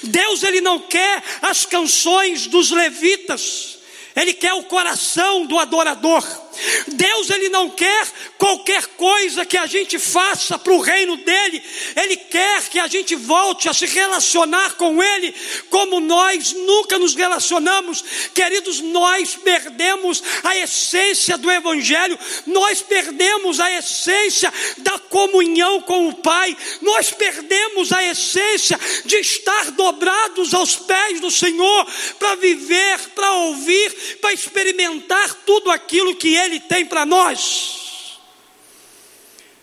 Deus 0.03 0.42
ele 0.42 0.61
não 0.61 0.79
quer 0.79 1.22
as 1.42 1.64
canções 1.64 2.46
dos 2.46 2.70
levitas, 2.70 3.79
ele 4.14 4.33
quer 4.33 4.53
o 4.55 4.64
coração 4.64 5.46
do 5.46 5.59
adorador. 5.59 6.43
Deus 6.88 7.31
ele 7.31 7.49
não 7.49 7.71
quer 7.71 8.07
qualquer 8.38 8.87
coisa 8.88 9.47
que 9.47 9.57
a 9.57 9.67
gente 9.67 9.99
faça 9.99 10.59
para 10.59 10.73
o 10.73 10.81
reino 10.81 11.17
dele, 11.17 11.62
ele 11.97 12.17
quer 12.17 12.62
que 12.69 12.79
a 12.79 12.87
gente 12.87 13.14
volte 13.14 13.69
a 13.69 13.75
se 13.75 13.87
relacionar 13.87 14.75
com 14.75 15.03
ele 15.03 15.35
como 15.71 16.01
nós 16.01 16.53
nunca 16.53 16.99
nos 16.99 17.14
relacionamos. 17.14 18.05
Queridos, 18.35 18.81
nós 18.81 19.35
perdemos 19.35 20.23
a 20.43 20.57
essência 20.57 21.38
do 21.38 21.51
evangelho, 21.51 22.19
nós 22.47 22.83
perdemos 22.83 23.61
a 23.61 23.71
essência 23.73 24.53
da 24.79 24.99
comunhão 24.99 25.81
com 25.81 26.09
o 26.09 26.14
Pai, 26.14 26.57
nós 26.83 27.11
perdemos 27.11 27.93
a 27.93 28.05
essência 28.05 28.79
de 29.05 29.17
estar 29.17 29.71
dobrados 29.73 30.55
aos 30.55 30.77
pés 30.77 31.21
do 31.21 31.31
Senhor 31.31 31.87
para 32.19 32.35
viver, 32.37 32.99
para 33.14 33.33
ouvir, 33.33 34.19
para 34.21 34.33
experimentar 34.33 35.35
tudo 35.47 35.71
aquilo 35.71 36.14
que 36.14 36.35
ele 36.35 36.43
ele 36.44 36.61
tem 36.61 36.85
para 36.87 37.04
nós. 37.04 38.18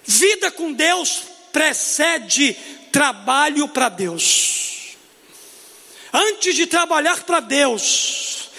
Vida 0.03 0.51
com 0.51 0.73
Deus 0.73 1.23
precede 1.51 2.53
trabalho 2.91 3.67
para 3.67 3.89
Deus. 3.89 4.97
Antes 6.13 6.55
de 6.55 6.67
trabalhar 6.67 7.23
para 7.23 7.39
Deus, 7.39 8.49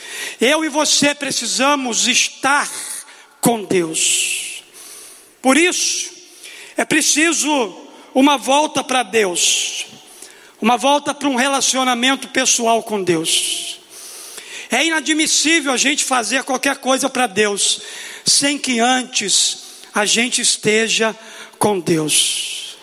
eu 0.40 0.64
e 0.64 0.68
você 0.68 1.14
precisamos 1.14 2.08
estar 2.08 2.70
com 3.40 3.64
Deus. 3.64 4.62
Por 5.42 5.58
isso, 5.58 6.10
é 6.76 6.84
preciso 6.84 7.50
uma 8.14 8.38
volta 8.38 8.82
para 8.82 9.02
Deus, 9.02 9.86
uma 10.60 10.76
volta 10.76 11.12
para 11.12 11.28
um 11.28 11.34
relacionamento 11.34 12.28
pessoal 12.28 12.82
com 12.82 13.02
Deus. 13.02 13.80
É 14.70 14.86
inadmissível 14.86 15.72
a 15.72 15.76
gente 15.76 16.04
fazer 16.04 16.44
qualquer 16.44 16.76
coisa 16.76 17.10
para 17.10 17.26
Deus 17.26 17.82
sem 18.24 18.58
que 18.58 18.80
antes 18.80 19.62
a 19.94 20.04
gente 20.04 20.40
esteja 20.40 21.16
com 21.58 21.78
Deus. 21.78 22.76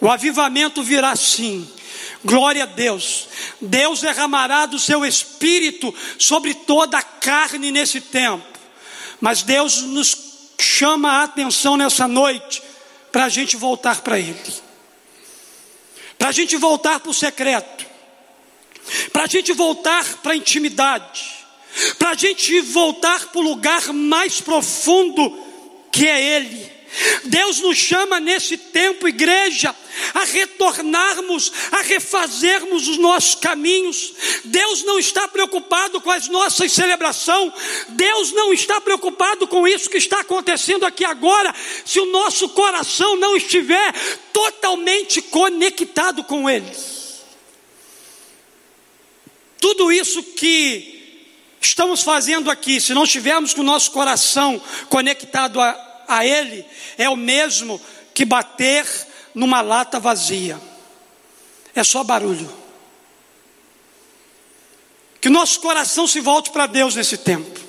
O 0.00 0.08
avivamento 0.08 0.82
virá 0.82 1.14
sim. 1.16 1.68
Glória 2.24 2.64
a 2.64 2.66
Deus. 2.66 3.28
Deus 3.60 4.00
derramará 4.00 4.66
do 4.66 4.78
seu 4.78 5.04
espírito 5.04 5.94
sobre 6.18 6.54
toda 6.54 6.98
a 6.98 7.02
carne 7.02 7.70
nesse 7.70 8.00
tempo. 8.00 8.46
Mas 9.20 9.42
Deus 9.42 9.82
nos 9.82 10.16
chama 10.60 11.10
a 11.10 11.22
atenção 11.24 11.76
nessa 11.76 12.08
noite 12.08 12.62
para 13.12 13.24
a 13.24 13.28
gente 13.28 13.56
voltar 13.56 14.00
para 14.00 14.18
Ele. 14.18 14.54
Para 16.18 16.28
a 16.28 16.32
gente 16.32 16.56
voltar 16.56 17.00
para 17.00 17.10
o 17.10 17.14
secreto. 17.14 17.86
Para 19.12 19.24
a 19.24 19.26
gente 19.26 19.52
voltar 19.52 20.04
para 20.22 20.32
a 20.32 20.36
intimidade 20.36 21.37
para 21.98 22.10
a 22.10 22.14
gente 22.14 22.60
voltar 22.60 23.26
para 23.28 23.40
o 23.40 23.44
lugar 23.44 23.92
mais 23.92 24.40
profundo 24.40 25.38
que 25.92 26.06
é 26.06 26.36
Ele. 26.36 26.78
Deus 27.24 27.60
nos 27.60 27.76
chama 27.76 28.18
nesse 28.18 28.56
tempo, 28.56 29.06
igreja, 29.06 29.74
a 30.14 30.24
retornarmos, 30.24 31.52
a 31.70 31.82
refazermos 31.82 32.88
os 32.88 32.96
nossos 32.96 33.34
caminhos. 33.34 34.14
Deus 34.44 34.82
não 34.84 34.98
está 34.98 35.28
preocupado 35.28 36.00
com 36.00 36.10
as 36.10 36.28
nossas 36.28 36.72
celebrações, 36.72 37.52
Deus 37.90 38.32
não 38.32 38.52
está 38.52 38.80
preocupado 38.80 39.46
com 39.46 39.68
isso 39.68 39.90
que 39.90 39.98
está 39.98 40.20
acontecendo 40.20 40.86
aqui 40.86 41.04
agora, 41.04 41.54
se 41.84 42.00
o 42.00 42.06
nosso 42.06 42.48
coração 42.50 43.16
não 43.16 43.36
estiver 43.36 43.92
totalmente 44.32 45.20
conectado 45.20 46.24
com 46.24 46.48
Ele. 46.48 46.72
Tudo 49.60 49.92
isso 49.92 50.22
que 50.22 50.97
estamos 51.60 52.02
fazendo 52.02 52.50
aqui, 52.50 52.80
se 52.80 52.94
não 52.94 53.04
estivermos 53.04 53.54
com 53.54 53.60
o 53.60 53.64
nosso 53.64 53.90
coração 53.90 54.60
conectado 54.88 55.60
a, 55.60 56.04
a 56.06 56.24
Ele, 56.24 56.64
é 56.96 57.08
o 57.08 57.16
mesmo 57.16 57.80
que 58.14 58.24
bater 58.24 58.86
numa 59.34 59.60
lata 59.60 60.00
vazia, 60.00 60.60
é 61.74 61.84
só 61.84 62.02
barulho. 62.02 62.52
Que 65.20 65.28
o 65.28 65.32
nosso 65.32 65.60
coração 65.60 66.06
se 66.06 66.20
volte 66.20 66.50
para 66.50 66.66
Deus 66.66 66.94
nesse 66.94 67.18
tempo, 67.18 67.60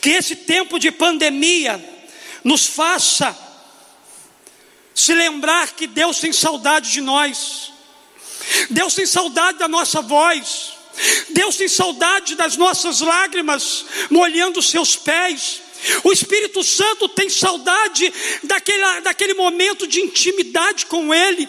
que 0.00 0.10
esse 0.10 0.36
tempo 0.36 0.78
de 0.78 0.90
pandemia 0.90 1.82
nos 2.44 2.66
faça 2.66 3.36
se 4.94 5.14
lembrar 5.14 5.72
que 5.72 5.86
Deus 5.86 6.18
tem 6.20 6.32
saudade 6.32 6.90
de 6.90 7.00
nós, 7.00 7.72
Deus 8.70 8.94
tem 8.94 9.06
saudade 9.06 9.58
da 9.58 9.68
nossa 9.68 10.00
voz, 10.00 10.74
Deus 11.30 11.56
tem 11.56 11.68
saudade 11.68 12.34
das 12.34 12.56
nossas 12.56 13.00
lágrimas, 13.00 13.84
molhando 14.10 14.62
seus 14.62 14.96
pés. 14.96 15.62
O 16.04 16.12
Espírito 16.12 16.62
Santo 16.62 17.08
tem 17.08 17.28
saudade 17.28 18.12
daquele, 18.42 19.00
daquele 19.00 19.34
momento 19.34 19.86
de 19.86 20.00
intimidade 20.00 20.86
com 20.86 21.12
Ele. 21.12 21.48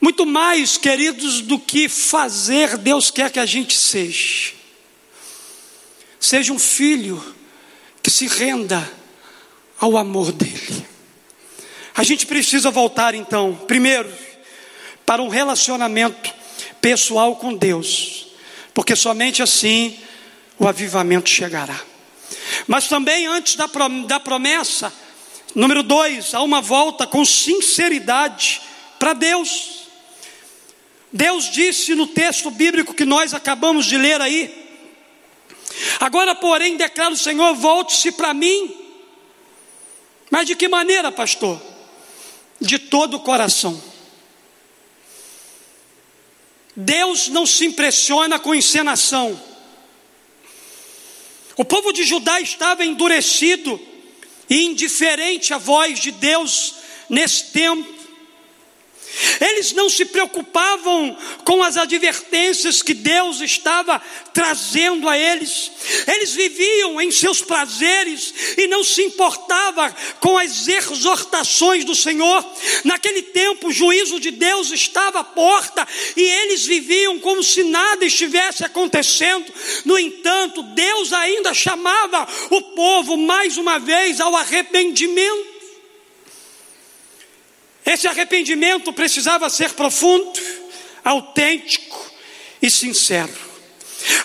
Muito 0.00 0.24
mais, 0.24 0.76
queridos, 0.76 1.42
do 1.42 1.58
que 1.58 1.88
fazer, 1.88 2.76
Deus 2.78 3.10
quer 3.10 3.30
que 3.30 3.38
a 3.38 3.46
gente 3.46 3.76
seja. 3.76 4.52
Seja 6.18 6.52
um 6.52 6.58
filho 6.58 7.22
que 8.02 8.10
se 8.10 8.26
renda 8.26 8.90
ao 9.78 9.96
amor 9.96 10.32
dEle. 10.32 10.86
A 11.94 12.02
gente 12.02 12.26
precisa 12.26 12.70
voltar 12.70 13.14
então, 13.14 13.54
primeiro, 13.66 14.10
para 15.04 15.22
um 15.22 15.28
relacionamento 15.28 16.39
pessoal 16.80 17.36
com 17.36 17.54
Deus, 17.54 18.26
porque 18.74 18.96
somente 18.96 19.42
assim 19.42 19.98
o 20.58 20.66
avivamento 20.66 21.28
chegará. 21.28 21.80
Mas 22.66 22.88
também 22.88 23.26
antes 23.26 23.56
da, 23.56 23.68
promessa, 24.20 24.92
número 25.54 25.82
dois, 25.82 26.34
há 26.34 26.42
uma 26.42 26.60
volta 26.60 27.06
com 27.06 27.24
sinceridade 27.24 28.60
para 28.98 29.12
Deus. 29.12 29.80
Deus 31.12 31.50
disse 31.50 31.94
no 31.94 32.06
texto 32.06 32.50
bíblico 32.50 32.94
que 32.94 33.04
nós 33.04 33.34
acabamos 33.34 33.86
de 33.86 33.96
ler 33.96 34.20
aí: 34.20 34.60
Agora, 35.98 36.34
porém, 36.34 36.76
declara 36.76 37.12
o 37.12 37.16
Senhor: 37.16 37.54
volte-se 37.54 38.12
para 38.12 38.34
mim. 38.34 38.76
Mas 40.30 40.46
de 40.46 40.54
que 40.54 40.68
maneira, 40.68 41.10
pastor? 41.10 41.60
De 42.60 42.78
todo 42.78 43.14
o 43.14 43.20
coração. 43.20 43.89
Deus 46.74 47.28
não 47.28 47.44
se 47.46 47.66
impressiona 47.66 48.38
com 48.38 48.54
encenação. 48.54 49.40
O 51.56 51.64
povo 51.64 51.92
de 51.92 52.04
Judá 52.04 52.40
estava 52.40 52.84
endurecido 52.84 53.80
e 54.48 54.64
indiferente 54.64 55.52
à 55.52 55.58
voz 55.58 56.00
de 56.00 56.10
Deus 56.10 56.74
nesse 57.08 57.52
tempo. 57.52 57.99
Eles 59.40 59.72
não 59.72 59.88
se 59.88 60.04
preocupavam 60.04 61.16
com 61.44 61.62
as 61.62 61.76
advertências 61.76 62.82
que 62.82 62.94
Deus 62.94 63.40
estava 63.40 64.00
trazendo 64.32 65.08
a 65.08 65.18
eles. 65.18 65.70
Eles 66.06 66.34
viviam 66.34 67.00
em 67.00 67.10
seus 67.10 67.42
prazeres 67.42 68.32
e 68.56 68.66
não 68.66 68.84
se 68.84 69.02
importava 69.02 69.94
com 70.20 70.38
as 70.38 70.68
exortações 70.68 71.84
do 71.84 71.94
Senhor. 71.94 72.44
Naquele 72.84 73.22
tempo, 73.22 73.68
o 73.68 73.72
juízo 73.72 74.20
de 74.20 74.30
Deus 74.30 74.70
estava 74.70 75.20
à 75.20 75.24
porta 75.24 75.86
e 76.16 76.22
eles 76.22 76.64
viviam 76.64 77.18
como 77.18 77.42
se 77.42 77.64
nada 77.64 78.04
estivesse 78.04 78.64
acontecendo. 78.64 79.52
No 79.84 79.98
entanto, 79.98 80.62
Deus 80.62 81.12
ainda 81.12 81.52
chamava 81.52 82.26
o 82.50 82.62
povo 82.62 83.16
mais 83.16 83.56
uma 83.56 83.78
vez 83.78 84.20
ao 84.20 84.36
arrependimento. 84.36 85.59
Esse 87.90 88.06
arrependimento 88.06 88.92
precisava 88.92 89.50
ser 89.50 89.72
profundo, 89.72 90.40
autêntico 91.04 92.12
e 92.62 92.70
sincero. 92.70 93.34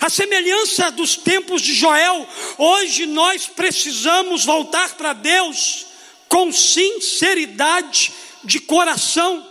A 0.00 0.08
semelhança 0.08 0.88
dos 0.92 1.16
tempos 1.16 1.60
de 1.62 1.74
Joel, 1.74 2.28
hoje 2.56 3.06
nós 3.06 3.48
precisamos 3.48 4.44
voltar 4.44 4.94
para 4.94 5.12
Deus 5.12 5.84
com 6.28 6.52
sinceridade 6.52 8.12
de 8.44 8.60
coração. 8.60 9.44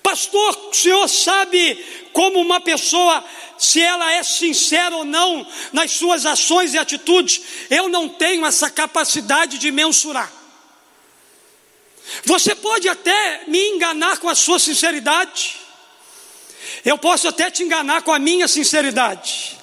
Pastor, 0.00 0.68
o 0.70 0.74
senhor 0.74 1.08
sabe 1.08 1.84
como 2.12 2.38
uma 2.38 2.60
pessoa, 2.60 3.24
se 3.58 3.82
ela 3.82 4.12
é 4.12 4.22
sincera 4.22 4.94
ou 4.94 5.04
não 5.04 5.44
nas 5.72 5.90
suas 5.90 6.24
ações 6.24 6.72
e 6.72 6.78
atitudes? 6.78 7.40
Eu 7.68 7.88
não 7.88 8.08
tenho 8.08 8.46
essa 8.46 8.70
capacidade 8.70 9.58
de 9.58 9.72
mensurar. 9.72 10.37
Você 12.24 12.54
pode 12.54 12.88
até 12.88 13.42
me 13.46 13.58
enganar 13.70 14.18
com 14.18 14.28
a 14.28 14.34
sua 14.34 14.58
sinceridade, 14.58 15.56
eu 16.84 16.98
posso 16.98 17.28
até 17.28 17.50
te 17.50 17.62
enganar 17.62 18.02
com 18.02 18.12
a 18.12 18.18
minha 18.18 18.48
sinceridade, 18.48 19.56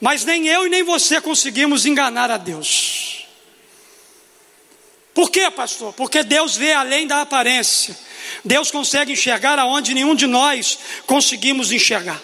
mas 0.00 0.24
nem 0.24 0.46
eu 0.48 0.66
e 0.66 0.70
nem 0.70 0.82
você 0.82 1.20
conseguimos 1.20 1.86
enganar 1.86 2.30
a 2.30 2.36
Deus. 2.36 3.26
Por 5.14 5.30
quê, 5.30 5.50
pastor? 5.50 5.92
Porque 5.94 6.22
Deus 6.22 6.56
vê 6.56 6.72
além 6.72 7.06
da 7.06 7.22
aparência, 7.22 7.96
Deus 8.44 8.70
consegue 8.70 9.12
enxergar 9.12 9.58
aonde 9.58 9.94
nenhum 9.94 10.14
de 10.14 10.26
nós 10.26 10.78
conseguimos 11.06 11.72
enxergar. 11.72 12.20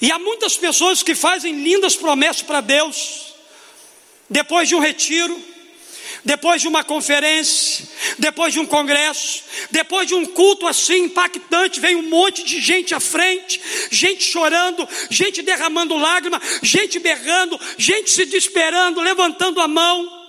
E 0.00 0.10
há 0.10 0.18
muitas 0.18 0.56
pessoas 0.56 1.02
que 1.02 1.14
fazem 1.14 1.62
lindas 1.62 1.96
promessas 1.96 2.42
para 2.42 2.60
Deus, 2.60 3.34
depois 4.28 4.68
de 4.68 4.74
um 4.74 4.80
retiro, 4.80 5.49
depois 6.24 6.60
de 6.60 6.68
uma 6.68 6.84
conferência, 6.84 7.86
depois 8.18 8.52
de 8.52 8.60
um 8.60 8.66
congresso, 8.66 9.42
depois 9.70 10.06
de 10.06 10.14
um 10.14 10.26
culto 10.26 10.66
assim 10.66 11.04
impactante, 11.04 11.80
vem 11.80 11.96
um 11.96 12.08
monte 12.08 12.44
de 12.44 12.60
gente 12.60 12.94
à 12.94 13.00
frente, 13.00 13.60
gente 13.90 14.22
chorando, 14.24 14.86
gente 15.10 15.42
derramando 15.42 15.96
lágrima, 15.96 16.40
gente 16.62 16.98
berrando, 16.98 17.58
gente 17.78 18.10
se 18.10 18.24
desesperando, 18.24 19.00
levantando 19.00 19.60
a 19.60 19.68
mão, 19.68 20.20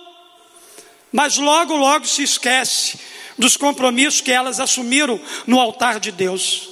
mas 1.12 1.36
logo, 1.36 1.76
logo 1.76 2.06
se 2.06 2.22
esquece 2.22 2.98
dos 3.38 3.56
compromissos 3.56 4.20
que 4.20 4.32
elas 4.32 4.60
assumiram 4.60 5.20
no 5.46 5.60
altar 5.60 6.00
de 6.00 6.10
Deus. 6.10 6.70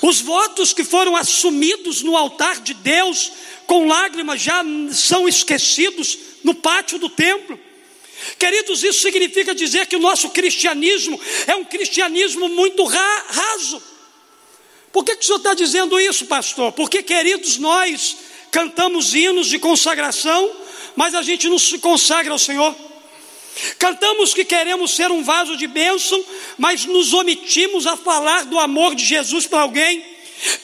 Os 0.00 0.20
votos 0.20 0.72
que 0.72 0.84
foram 0.84 1.16
assumidos 1.16 2.02
no 2.02 2.16
altar 2.16 2.60
de 2.60 2.74
Deus 2.74 3.32
com 3.66 3.88
lágrimas 3.88 4.40
já 4.40 4.62
são 4.92 5.26
esquecidos 5.26 6.18
no 6.44 6.54
pátio 6.54 6.98
do 6.98 7.08
templo. 7.08 7.58
Queridos, 8.38 8.82
isso 8.82 9.00
significa 9.00 9.54
dizer 9.54 9.86
que 9.86 9.96
o 9.96 10.00
nosso 10.00 10.30
cristianismo 10.30 11.20
é 11.46 11.54
um 11.54 11.64
cristianismo 11.64 12.48
muito 12.48 12.84
raso. 12.84 13.82
Por 14.92 15.04
que, 15.04 15.16
que 15.16 15.24
o 15.24 15.26
senhor 15.26 15.38
está 15.38 15.54
dizendo 15.54 15.98
isso, 15.98 16.26
pastor? 16.26 16.72
Porque, 16.72 17.02
queridos, 17.02 17.58
nós 17.58 18.16
cantamos 18.50 19.14
hinos 19.14 19.48
de 19.48 19.58
consagração, 19.58 20.50
mas 20.94 21.14
a 21.14 21.22
gente 21.22 21.48
não 21.48 21.58
se 21.58 21.78
consagra 21.78 22.32
ao 22.32 22.38
Senhor. 22.38 22.74
Cantamos 23.78 24.32
que 24.32 24.44
queremos 24.44 24.94
ser 24.94 25.10
um 25.10 25.22
vaso 25.22 25.56
de 25.56 25.66
bênção, 25.66 26.24
mas 26.56 26.84
nos 26.84 27.12
omitimos 27.12 27.86
a 27.86 27.96
falar 27.96 28.44
do 28.44 28.58
amor 28.58 28.94
de 28.94 29.04
Jesus 29.04 29.46
para 29.46 29.62
alguém. 29.62 30.13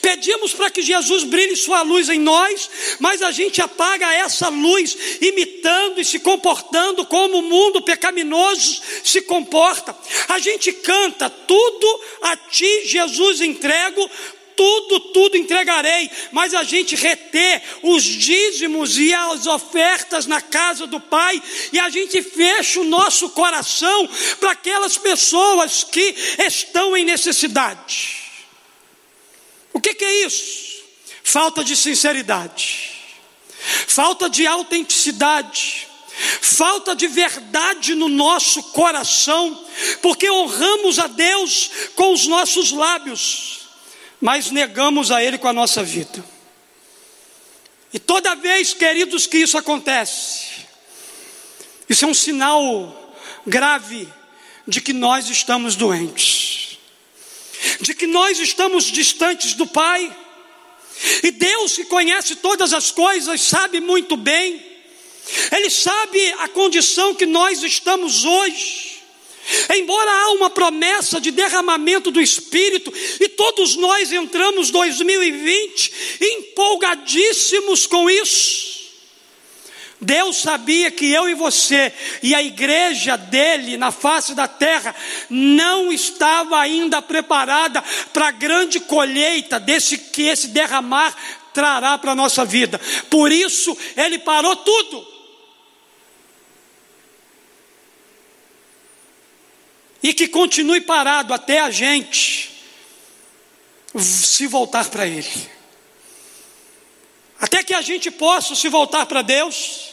Pedimos 0.01 0.53
para 0.53 0.69
que 0.69 0.81
Jesus 0.81 1.23
brilhe 1.23 1.55
sua 1.55 1.81
luz 1.81 2.09
em 2.09 2.19
nós, 2.19 2.69
mas 2.99 3.21
a 3.21 3.31
gente 3.31 3.61
apaga 3.61 4.13
essa 4.13 4.49
luz, 4.49 4.97
imitando 5.21 5.99
e 5.99 6.05
se 6.05 6.19
comportando 6.19 7.05
como 7.05 7.39
o 7.39 7.43
mundo 7.43 7.81
pecaminoso 7.81 8.81
se 9.03 9.21
comporta. 9.21 9.95
A 10.27 10.39
gente 10.39 10.71
canta, 10.73 11.29
tudo 11.29 12.01
a 12.21 12.37
ti, 12.37 12.87
Jesus, 12.87 13.41
entrego, 13.41 14.09
tudo, 14.55 14.99
tudo 14.99 15.37
entregarei, 15.37 16.09
mas 16.31 16.53
a 16.53 16.63
gente 16.63 16.95
reter 16.95 17.63
os 17.81 18.03
dízimos 18.03 18.99
e 18.99 19.11
as 19.13 19.47
ofertas 19.47 20.27
na 20.27 20.41
casa 20.41 20.85
do 20.85 20.99
Pai, 20.99 21.41
e 21.73 21.79
a 21.79 21.89
gente 21.89 22.21
fecha 22.21 22.79
o 22.79 22.83
nosso 22.83 23.29
coração 23.29 24.07
para 24.39 24.51
aquelas 24.51 24.97
pessoas 24.97 25.83
que 25.83 26.15
estão 26.37 26.95
em 26.95 27.03
necessidade. 27.03 28.20
O 29.73 29.79
que, 29.79 29.93
que 29.93 30.05
é 30.05 30.25
isso? 30.25 30.81
Falta 31.23 31.63
de 31.63 31.75
sinceridade, 31.75 32.91
falta 33.87 34.29
de 34.29 34.45
autenticidade, 34.45 35.87
falta 36.41 36.95
de 36.95 37.07
verdade 37.07 37.95
no 37.95 38.09
nosso 38.09 38.61
coração, 38.71 39.65
porque 40.01 40.29
honramos 40.29 40.99
a 40.99 41.07
Deus 41.07 41.69
com 41.95 42.13
os 42.13 42.27
nossos 42.27 42.71
lábios, 42.71 43.61
mas 44.19 44.51
negamos 44.51 45.11
a 45.11 45.23
Ele 45.23 45.37
com 45.37 45.47
a 45.47 45.53
nossa 45.53 45.83
vida. 45.83 46.23
E 47.93 47.99
toda 47.99 48.35
vez, 48.35 48.73
queridos, 48.73 49.25
que 49.25 49.37
isso 49.37 49.57
acontece, 49.57 50.65
isso 51.87 52.05
é 52.05 52.07
um 52.07 52.13
sinal 52.13 53.15
grave 53.45 54.07
de 54.67 54.79
que 54.81 54.93
nós 54.93 55.29
estamos 55.29 55.75
doentes 55.75 56.70
de 57.79 57.93
que 57.93 58.07
nós 58.07 58.39
estamos 58.39 58.85
distantes 58.85 59.53
do 59.53 59.67
Pai. 59.67 60.15
E 61.23 61.31
Deus, 61.31 61.75
que 61.75 61.85
conhece 61.85 62.35
todas 62.35 62.73
as 62.73 62.91
coisas, 62.91 63.41
sabe 63.41 63.79
muito 63.79 64.15
bem, 64.15 64.63
Ele 65.51 65.69
sabe 65.69 66.33
a 66.39 66.47
condição 66.47 67.15
que 67.15 67.25
nós 67.25 67.63
estamos 67.63 68.23
hoje. 68.25 68.91
Embora 69.75 70.11
há 70.11 70.31
uma 70.33 70.49
promessa 70.49 71.19
de 71.19 71.31
derramamento 71.31 72.11
do 72.11 72.21
Espírito, 72.21 72.93
e 73.19 73.27
todos 73.29 73.75
nós 73.75 74.11
entramos 74.11 74.69
2020 74.69 75.93
empolgadíssimos 76.21 77.87
com 77.87 78.09
isso, 78.09 78.70
Deus 80.01 80.37
sabia 80.37 80.89
que 80.89 81.11
eu 81.11 81.29
e 81.29 81.35
você 81.35 81.93
e 82.23 82.33
a 82.33 82.41
igreja 82.41 83.15
dele 83.15 83.77
na 83.77 83.91
face 83.91 84.33
da 84.33 84.47
terra 84.47 84.95
não 85.29 85.93
estava 85.93 86.59
ainda 86.59 87.03
preparada 87.03 87.83
para 88.11 88.29
a 88.29 88.31
grande 88.31 88.79
colheita 88.79 89.59
desse 89.59 89.99
que 89.99 90.23
esse 90.23 90.47
derramar 90.47 91.15
trará 91.53 91.99
para 91.99 92.13
a 92.13 92.15
nossa 92.15 92.43
vida. 92.43 92.81
Por 93.11 93.31
isso 93.31 93.77
ele 93.95 94.17
parou 94.17 94.55
tudo. 94.55 95.07
E 100.01 100.15
que 100.15 100.27
continue 100.27 100.81
parado 100.81 101.31
até 101.31 101.59
a 101.59 101.69
gente 101.69 102.49
se 103.99 104.47
voltar 104.47 104.89
para 104.89 105.05
ele. 105.05 105.29
Até 107.39 107.63
que 107.63 107.75
a 107.75 107.83
gente 107.83 108.09
possa 108.09 108.55
se 108.55 108.67
voltar 108.67 109.05
para 109.05 109.21
Deus 109.21 109.90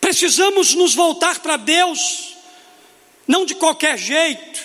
Precisamos 0.00 0.74
nos 0.74 0.94
voltar 0.94 1.40
para 1.40 1.56
Deus, 1.56 2.34
não 3.26 3.44
de 3.44 3.54
qualquer 3.54 3.98
jeito, 3.98 4.60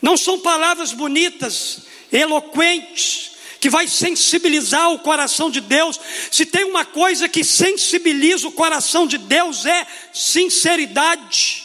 não 0.00 0.16
são 0.16 0.40
palavras 0.40 0.92
bonitas, 0.92 1.80
eloquentes, 2.10 3.32
que 3.60 3.68
vai 3.68 3.88
sensibilizar 3.88 4.90
o 4.92 5.00
coração 5.00 5.50
de 5.50 5.60
Deus. 5.60 6.00
Se 6.30 6.46
tem 6.46 6.64
uma 6.64 6.84
coisa 6.84 7.28
que 7.28 7.42
sensibiliza 7.42 8.46
o 8.46 8.52
coração 8.52 9.06
de 9.06 9.18
Deus 9.18 9.66
é 9.66 9.86
sinceridade, 10.12 11.64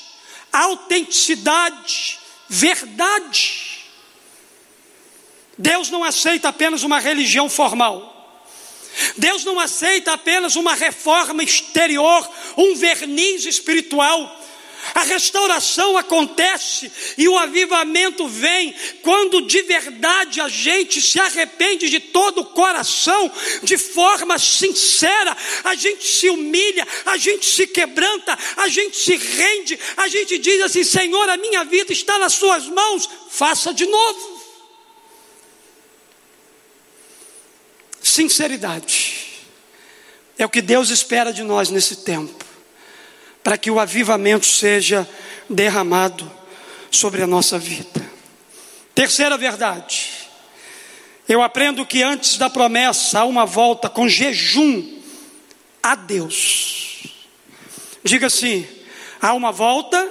autenticidade, 0.52 2.20
verdade. 2.50 3.84
Deus 5.58 5.90
não 5.90 6.04
aceita 6.04 6.50
apenas 6.50 6.84
uma 6.84 7.00
religião 7.00 7.48
formal. 7.48 8.13
Deus 9.18 9.44
não 9.44 9.60
aceita 9.60 10.14
apenas 10.14 10.56
uma 10.56 10.74
reforma 10.74 11.44
exterior, 11.44 12.30
um 12.58 12.76
verniz 12.76 13.46
espiritual. 13.46 14.42
A 14.94 15.04
restauração 15.04 15.98
acontece 15.98 16.92
e 17.18 17.28
o 17.28 17.38
avivamento 17.38 18.28
vem 18.28 18.76
quando 19.02 19.42
de 19.42 19.62
verdade 19.62 20.42
a 20.42 20.50
gente 20.50 21.02
se 21.02 21.20
arrepende 21.20 21.90
de 21.90 22.00
todo 22.00 22.42
o 22.42 22.46
coração, 22.46 23.32
de 23.64 23.78
forma 23.78 24.38
sincera, 24.38 25.36
a 25.64 25.74
gente 25.74 26.06
se 26.06 26.30
humilha, 26.30 26.86
a 27.06 27.18
gente 27.18 27.46
se 27.46 27.66
quebranta, 27.66 28.38
a 28.58 28.68
gente 28.68 28.98
se 28.98 29.16
rende, 29.16 29.80
a 29.96 30.08
gente 30.10 30.38
diz 30.38 30.62
assim: 30.62 30.84
Senhor, 30.84 31.30
a 31.30 31.38
minha 31.38 31.64
vida 31.64 31.94
está 31.94 32.20
nas 32.20 32.34
Suas 32.34 32.68
mãos, 32.68 33.10
faça 33.30 33.74
de 33.74 33.86
novo. 33.86 34.33
Sinceridade 38.14 39.42
é 40.38 40.46
o 40.46 40.50
que 40.50 40.62
Deus 40.62 40.92
espera 40.92 41.34
de 41.34 41.42
nós 41.42 41.72
nesse 41.72 41.96
tempo, 41.96 42.46
para 43.44 43.58
que 43.58 43.72
o 43.72 43.80
avivamento 43.80 44.46
seja 44.46 45.10
derramado 45.50 46.32
sobre 46.92 47.24
a 47.24 47.28
nossa 47.28 47.58
vida. 47.58 48.08
Terceira 48.94 49.36
verdade, 49.36 50.12
eu 51.28 51.42
aprendo 51.42 51.84
que 51.88 52.04
antes 52.04 52.38
da 52.38 52.52
promessa 52.52 53.22
há 53.22 53.26
uma 53.26 53.48
volta 53.48 53.90
com 53.90 54.08
jejum 54.08 55.02
a 55.82 55.96
Deus. 55.96 57.08
Diga 58.04 58.28
assim: 58.28 58.64
há 59.20 59.34
uma 59.34 59.52
volta 59.52 60.08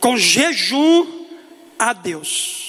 com 0.00 0.18
jejum 0.18 1.24
a 1.78 1.94
Deus. 1.94 2.65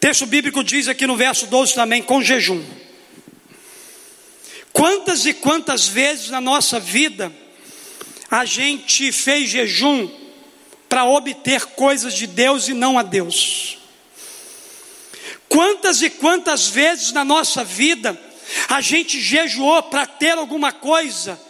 Texto 0.00 0.26
bíblico 0.26 0.62
diz 0.62 0.86
aqui 0.86 1.06
no 1.06 1.16
verso 1.16 1.46
12 1.46 1.74
também, 1.74 2.02
com 2.02 2.22
jejum. 2.22 2.64
Quantas 4.72 5.26
e 5.26 5.34
quantas 5.34 5.88
vezes 5.88 6.30
na 6.30 6.40
nossa 6.40 6.78
vida 6.78 7.32
a 8.30 8.44
gente 8.44 9.10
fez 9.10 9.50
jejum 9.50 10.08
para 10.88 11.04
obter 11.04 11.64
coisas 11.66 12.14
de 12.14 12.28
Deus 12.28 12.68
e 12.68 12.74
não 12.74 12.96
a 12.96 13.02
Deus? 13.02 13.78
Quantas 15.48 16.00
e 16.02 16.10
quantas 16.10 16.68
vezes 16.68 17.10
na 17.10 17.24
nossa 17.24 17.64
vida 17.64 18.16
a 18.68 18.80
gente 18.80 19.20
jejuou 19.20 19.82
para 19.84 20.06
ter 20.06 20.38
alguma 20.38 20.70
coisa 20.70 21.40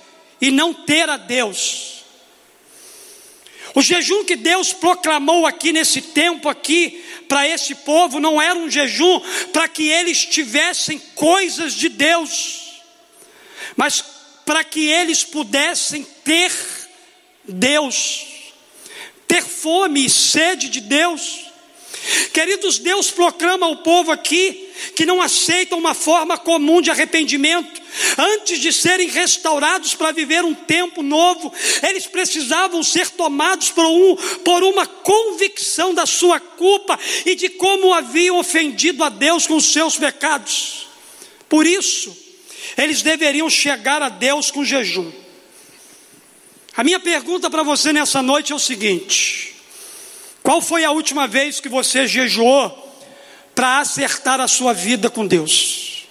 e 0.40 0.50
não 0.50 0.72
ter 0.72 1.10
a 1.10 1.18
Deus? 1.18 1.97
O 3.74 3.82
jejum 3.82 4.24
que 4.24 4.36
Deus 4.36 4.72
proclamou 4.72 5.46
aqui 5.46 5.72
nesse 5.72 6.00
tempo 6.00 6.48
aqui 6.48 7.04
para 7.28 7.46
esse 7.46 7.74
povo 7.74 8.18
não 8.18 8.40
era 8.40 8.58
um 8.58 8.70
jejum 8.70 9.20
para 9.52 9.68
que 9.68 9.88
eles 9.88 10.24
tivessem 10.24 10.98
coisas 11.14 11.74
de 11.74 11.88
Deus, 11.88 12.80
mas 13.76 14.02
para 14.46 14.64
que 14.64 14.86
eles 14.86 15.24
pudessem 15.24 16.04
ter 16.24 16.50
Deus, 17.44 18.26
ter 19.26 19.42
fome 19.42 20.06
e 20.06 20.10
sede 20.10 20.68
de 20.68 20.80
Deus. 20.80 21.47
Queridos, 22.32 22.78
Deus 22.78 23.10
proclama 23.10 23.66
ao 23.66 23.78
povo 23.78 24.10
aqui 24.10 24.68
que 24.94 25.04
não 25.04 25.20
aceitam 25.20 25.78
uma 25.78 25.94
forma 25.94 26.38
comum 26.38 26.80
de 26.80 26.90
arrependimento. 26.90 27.80
Antes 28.16 28.60
de 28.60 28.72
serem 28.72 29.08
restaurados 29.08 29.94
para 29.94 30.12
viver 30.12 30.44
um 30.44 30.54
tempo 30.54 31.02
novo, 31.02 31.52
eles 31.82 32.06
precisavam 32.06 32.82
ser 32.82 33.10
tomados 33.10 33.70
por, 33.70 33.84
um, 33.84 34.16
por 34.44 34.62
uma 34.62 34.86
convicção 34.86 35.92
da 35.92 36.06
sua 36.06 36.38
culpa 36.38 36.98
e 37.26 37.34
de 37.34 37.48
como 37.48 37.92
haviam 37.92 38.38
ofendido 38.38 39.02
a 39.02 39.08
Deus 39.08 39.46
com 39.46 39.56
os 39.56 39.72
seus 39.72 39.96
pecados. 39.96 40.86
Por 41.48 41.66
isso, 41.66 42.16
eles 42.76 43.02
deveriam 43.02 43.48
chegar 43.50 44.02
a 44.02 44.08
Deus 44.08 44.50
com 44.50 44.64
jejum. 44.64 45.10
A 46.76 46.84
minha 46.84 47.00
pergunta 47.00 47.50
para 47.50 47.64
você 47.64 47.92
nessa 47.92 48.22
noite 48.22 48.52
é 48.52 48.54
o 48.54 48.58
seguinte: 48.60 49.56
qual 50.48 50.62
foi 50.62 50.82
a 50.82 50.90
última 50.90 51.26
vez 51.26 51.60
que 51.60 51.68
você 51.68 52.06
jejuou 52.06 52.70
para 53.54 53.80
acertar 53.80 54.40
a 54.40 54.48
sua 54.48 54.72
vida 54.72 55.10
com 55.10 55.26
Deus? 55.26 56.06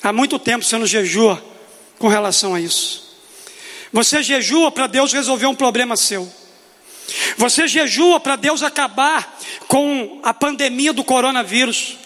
Há 0.00 0.12
muito 0.12 0.38
tempo 0.38 0.64
você 0.64 0.78
não 0.78 0.86
jejua 0.86 1.44
com 1.98 2.06
relação 2.06 2.54
a 2.54 2.60
isso. 2.60 3.18
Você 3.92 4.22
jejua 4.22 4.70
para 4.70 4.86
Deus 4.86 5.12
resolver 5.12 5.46
um 5.46 5.54
problema 5.56 5.96
seu. 5.96 6.32
Você 7.36 7.66
jejua 7.66 8.20
para 8.20 8.36
Deus 8.36 8.62
acabar 8.62 9.36
com 9.66 10.20
a 10.22 10.32
pandemia 10.32 10.92
do 10.92 11.02
coronavírus. 11.02 11.96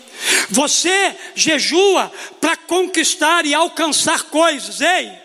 Você 0.49 1.15
jejua 1.35 2.11
para 2.41 2.57
conquistar 2.57 3.45
e 3.45 3.53
alcançar 3.53 4.23
coisas. 4.23 4.81
Ei, 4.81 5.24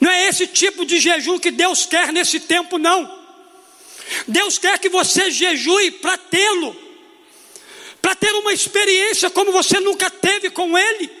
não 0.00 0.10
é 0.10 0.28
esse 0.28 0.46
tipo 0.46 0.84
de 0.84 0.98
jejum 0.98 1.38
que 1.38 1.50
Deus 1.50 1.84
quer 1.84 2.12
nesse 2.12 2.40
tempo, 2.40 2.78
não. 2.78 3.20
Deus 4.26 4.58
quer 4.58 4.78
que 4.78 4.88
você 4.88 5.30
jejue 5.30 5.90
para 5.92 6.16
tê-lo, 6.16 6.76
para 8.00 8.14
ter 8.14 8.32
uma 8.32 8.52
experiência 8.52 9.28
como 9.30 9.52
você 9.52 9.78
nunca 9.78 10.10
teve 10.10 10.50
com 10.50 10.76
Ele. 10.76 11.20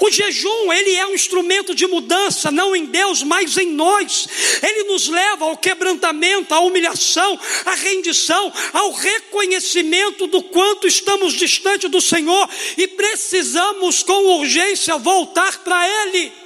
O 0.00 0.10
jejum, 0.10 0.72
ele 0.72 0.94
é 0.94 1.06
um 1.06 1.14
instrumento 1.14 1.74
de 1.74 1.86
mudança, 1.86 2.50
não 2.50 2.74
em 2.74 2.86
Deus, 2.86 3.22
mas 3.22 3.58
em 3.58 3.66
nós. 3.72 4.26
Ele 4.62 4.84
nos 4.84 5.06
leva 5.06 5.44
ao 5.44 5.56
quebrantamento, 5.56 6.54
à 6.54 6.60
humilhação, 6.60 7.38
à 7.64 7.74
rendição, 7.74 8.52
ao 8.72 8.92
reconhecimento 8.92 10.26
do 10.26 10.42
quanto 10.42 10.86
estamos 10.86 11.34
distante 11.34 11.88
do 11.88 12.00
Senhor 12.00 12.48
e 12.76 12.88
precisamos 12.88 14.02
com 14.02 14.38
urgência 14.38 14.96
voltar 14.96 15.58
para 15.62 15.86
Ele. 15.86 16.45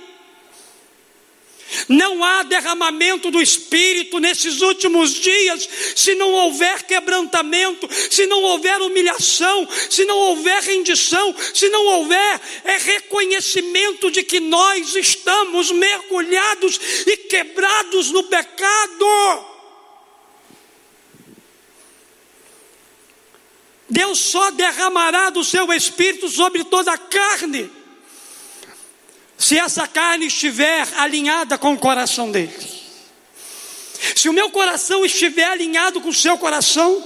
Não 1.88 2.22
há 2.22 2.42
derramamento 2.42 3.30
do 3.30 3.40
Espírito 3.40 4.18
nesses 4.18 4.60
últimos 4.60 5.14
dias, 5.14 5.68
se 5.94 6.14
não 6.14 6.30
houver 6.32 6.82
quebrantamento, 6.82 7.88
se 8.10 8.26
não 8.26 8.42
houver 8.42 8.80
humilhação, 8.80 9.68
se 9.88 10.04
não 10.04 10.16
houver 10.16 10.62
rendição, 10.62 11.34
se 11.54 11.68
não 11.68 11.84
houver 11.86 12.40
é 12.64 12.76
reconhecimento 12.76 14.10
de 14.10 14.22
que 14.22 14.40
nós 14.40 14.94
estamos 14.94 15.70
mergulhados 15.70 16.80
e 17.06 17.16
quebrados 17.16 18.10
no 18.10 18.22
pecado. 18.24 19.50
Deus 23.88 24.20
só 24.20 24.52
derramará 24.52 25.30
do 25.30 25.42
seu 25.42 25.72
Espírito 25.72 26.28
sobre 26.28 26.62
toda 26.64 26.92
a 26.92 26.98
carne 26.98 27.79
se 29.40 29.58
essa 29.58 29.88
carne 29.88 30.26
estiver 30.26 30.86
alinhada 30.98 31.56
com 31.56 31.72
o 31.72 31.78
coração 31.78 32.30
dele. 32.30 32.54
Se 34.14 34.28
o 34.28 34.34
meu 34.34 34.50
coração 34.50 35.02
estiver 35.02 35.46
alinhado 35.46 35.98
com 36.02 36.10
o 36.10 36.14
seu 36.14 36.36
coração, 36.36 37.02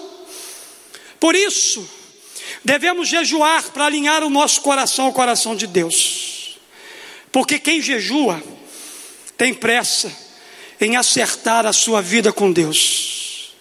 por 1.20 1.36
isso, 1.36 1.88
devemos 2.64 3.08
jejuar 3.08 3.62
para 3.70 3.84
alinhar 3.84 4.24
o 4.24 4.30
nosso 4.30 4.62
coração 4.62 5.06
ao 5.06 5.12
coração 5.12 5.54
de 5.54 5.68
Deus. 5.68 6.58
Porque 7.30 7.56
quem 7.56 7.80
jejua 7.80 8.42
tem 9.38 9.54
pressa 9.54 10.12
em 10.80 10.96
acertar 10.96 11.64
a 11.66 11.72
sua 11.72 12.02
vida 12.02 12.32
com 12.32 12.50
Deus. 12.50 13.54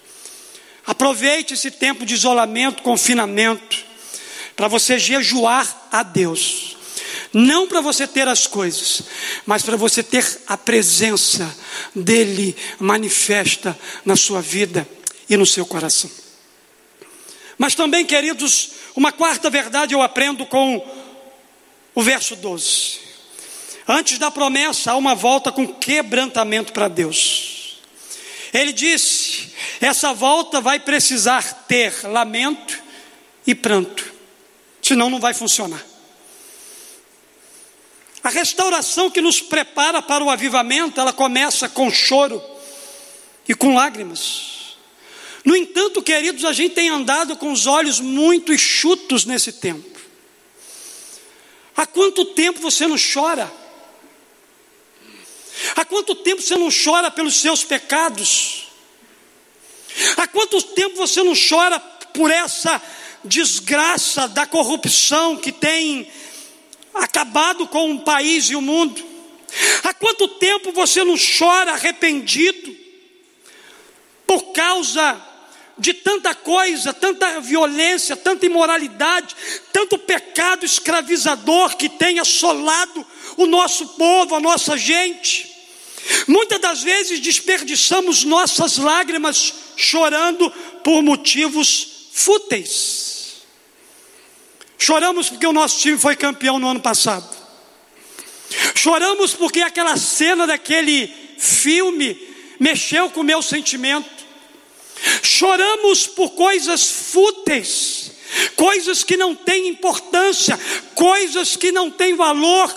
Aproveite 0.84 1.54
esse 1.54 1.70
tempo 1.70 2.04
de 2.04 2.14
isolamento, 2.14 2.82
confinamento, 2.82 3.84
para 4.56 4.66
você 4.66 4.98
jejuar 4.98 5.88
a 5.92 6.02
Deus 6.02 6.73
não 7.34 7.66
para 7.66 7.80
você 7.80 8.06
ter 8.06 8.28
as 8.28 8.46
coisas, 8.46 9.02
mas 9.44 9.62
para 9.62 9.76
você 9.76 10.02
ter 10.02 10.24
a 10.46 10.56
presença 10.56 11.54
dele 11.92 12.56
manifesta 12.78 13.76
na 14.04 14.14
sua 14.14 14.40
vida 14.40 14.88
e 15.28 15.36
no 15.36 15.44
seu 15.44 15.66
coração. 15.66 16.10
Mas 17.58 17.74
também, 17.74 18.06
queridos, 18.06 18.70
uma 18.94 19.10
quarta 19.10 19.50
verdade 19.50 19.94
eu 19.94 20.00
aprendo 20.00 20.46
com 20.46 20.86
o 21.92 22.02
verso 22.02 22.36
12. 22.36 23.00
Antes 23.86 24.18
da 24.18 24.30
promessa, 24.30 24.92
há 24.92 24.96
uma 24.96 25.14
volta 25.14 25.50
com 25.50 25.66
quebrantamento 25.66 26.72
para 26.72 26.88
Deus. 26.88 27.80
Ele 28.52 28.72
disse: 28.72 29.52
essa 29.80 30.14
volta 30.14 30.60
vai 30.60 30.78
precisar 30.78 31.66
ter 31.66 31.92
lamento 32.04 32.80
e 33.44 33.54
pranto, 33.54 34.12
senão 34.80 35.10
não 35.10 35.18
vai 35.20 35.34
funcionar. 35.34 35.93
A 38.24 38.30
restauração 38.30 39.10
que 39.10 39.20
nos 39.20 39.42
prepara 39.42 40.00
para 40.00 40.24
o 40.24 40.30
avivamento, 40.30 40.98
ela 40.98 41.12
começa 41.12 41.68
com 41.68 41.90
choro 41.90 42.42
e 43.46 43.54
com 43.54 43.74
lágrimas. 43.74 44.78
No 45.44 45.54
entanto, 45.54 46.02
queridos, 46.02 46.42
a 46.46 46.54
gente 46.54 46.74
tem 46.74 46.88
andado 46.88 47.36
com 47.36 47.52
os 47.52 47.66
olhos 47.66 48.00
muito 48.00 48.50
enxutos 48.50 49.26
nesse 49.26 49.52
tempo. 49.52 50.00
Há 51.76 51.86
quanto 51.86 52.24
tempo 52.24 52.60
você 52.60 52.86
não 52.86 52.96
chora? 52.96 53.52
Há 55.76 55.84
quanto 55.84 56.14
tempo 56.14 56.40
você 56.40 56.56
não 56.56 56.70
chora 56.70 57.10
pelos 57.10 57.36
seus 57.36 57.62
pecados? 57.62 58.68
Há 60.16 60.26
quanto 60.26 60.62
tempo 60.62 60.96
você 60.96 61.22
não 61.22 61.34
chora 61.34 61.78
por 61.78 62.30
essa 62.30 62.80
desgraça 63.22 64.26
da 64.28 64.46
corrupção 64.46 65.36
que 65.36 65.52
tem 65.52 66.10
acabado 66.94 67.66
com 67.68 67.92
o 67.92 68.00
país 68.00 68.46
e 68.50 68.56
o 68.56 68.60
mundo? 68.60 69.04
Há 69.82 69.94
quanto 69.94 70.26
tempo 70.28 70.72
você 70.72 71.04
não 71.04 71.16
chora 71.16 71.72
arrependido 71.72 72.76
por 74.26 74.52
causa 74.52 75.20
de 75.76 75.92
tanta 75.92 76.34
coisa, 76.34 76.92
tanta 76.92 77.40
violência, 77.40 78.16
tanta 78.16 78.46
imoralidade, 78.46 79.34
tanto 79.72 79.98
pecado 79.98 80.64
escravizador 80.64 81.76
que 81.76 81.88
tem 81.88 82.18
assolado 82.18 83.04
o 83.36 83.46
nosso 83.46 83.88
povo, 83.88 84.34
a 84.34 84.40
nossa 84.40 84.76
gente? 84.76 85.52
Muitas 86.26 86.60
das 86.60 86.82
vezes 86.82 87.20
desperdiçamos 87.20 88.24
nossas 88.24 88.76
lágrimas 88.76 89.54
chorando 89.76 90.50
por 90.82 91.02
motivos 91.02 92.08
fúteis. 92.12 93.13
Choramos 94.84 95.30
porque 95.30 95.46
o 95.46 95.52
nosso 95.52 95.78
time 95.78 95.96
foi 95.96 96.14
campeão 96.14 96.58
no 96.58 96.68
ano 96.68 96.80
passado. 96.80 97.26
Choramos 98.74 99.32
porque 99.32 99.62
aquela 99.62 99.96
cena 99.96 100.46
daquele 100.46 101.10
filme 101.38 102.20
mexeu 102.60 103.08
com 103.08 103.20
o 103.20 103.24
meu 103.24 103.40
sentimento. 103.40 104.10
Choramos 105.22 106.06
por 106.06 106.32
coisas 106.32 106.84
fúteis, 106.84 108.10
coisas 108.56 109.02
que 109.02 109.16
não 109.16 109.34
têm 109.34 109.68
importância, 109.68 110.60
coisas 110.94 111.56
que 111.56 111.72
não 111.72 111.90
têm 111.90 112.14
valor 112.14 112.70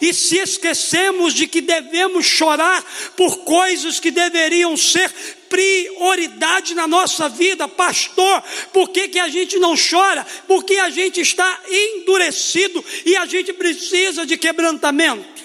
e 0.00 0.12
se 0.12 0.38
esquecemos 0.38 1.32
de 1.32 1.46
que 1.46 1.60
devemos 1.60 2.26
chorar 2.26 2.84
por 3.16 3.44
coisas 3.44 4.00
que 4.00 4.10
deveriam 4.10 4.76
ser 4.76 5.12
prioridade 5.52 6.74
na 6.74 6.86
nossa 6.86 7.28
vida, 7.28 7.68
pastor, 7.68 8.42
por 8.72 8.88
que, 8.88 9.08
que 9.08 9.18
a 9.18 9.28
gente 9.28 9.58
não 9.58 9.74
chora? 9.76 10.26
Porque 10.48 10.76
a 10.76 10.88
gente 10.88 11.20
está 11.20 11.60
endurecido 11.70 12.82
e 13.04 13.14
a 13.14 13.26
gente 13.26 13.52
precisa 13.52 14.24
de 14.24 14.38
quebrantamento. 14.38 15.42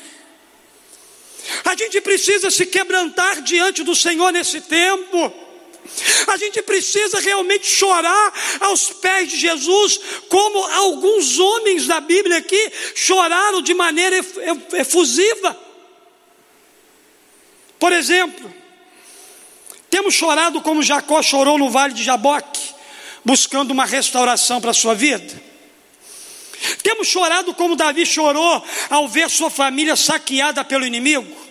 A 1.65 1.75
gente 1.75 1.99
precisa 1.99 2.49
se 2.49 2.65
quebrantar 2.65 3.41
diante 3.41 3.83
do 3.83 3.93
Senhor 3.93 4.31
nesse 4.31 4.61
tempo. 4.61 5.33
A 6.27 6.37
gente 6.37 6.61
precisa 6.61 7.19
realmente 7.19 7.67
chorar 7.67 8.33
aos 8.61 8.89
pés 8.89 9.29
de 9.29 9.37
Jesus, 9.37 9.99
como 10.29 10.57
alguns 10.67 11.37
homens 11.37 11.85
da 11.85 11.99
Bíblia 11.99 12.37
aqui 12.37 12.71
choraram 12.95 13.61
de 13.61 13.73
maneira 13.73 14.15
efusiva. 14.73 15.67
Por 17.77 17.91
exemplo, 17.91 18.56
temos 19.89 20.13
chorado 20.13 20.61
como 20.61 20.83
Jacó 20.83 21.21
chorou 21.21 21.57
no 21.57 21.69
vale 21.69 21.93
de 21.93 22.03
Jaboque, 22.03 22.61
buscando 23.23 23.71
uma 23.71 23.85
restauração 23.85 24.59
para 24.59 24.71
a 24.71 24.73
sua 24.73 24.93
vida. 24.93 25.41
Temos 26.81 27.07
chorado 27.07 27.53
como 27.53 27.75
Davi 27.75 28.05
chorou 28.05 28.63
ao 28.89 29.07
ver 29.07 29.29
sua 29.29 29.49
família 29.49 29.95
saqueada 29.95 30.63
pelo 30.63 30.85
inimigo. 30.85 31.46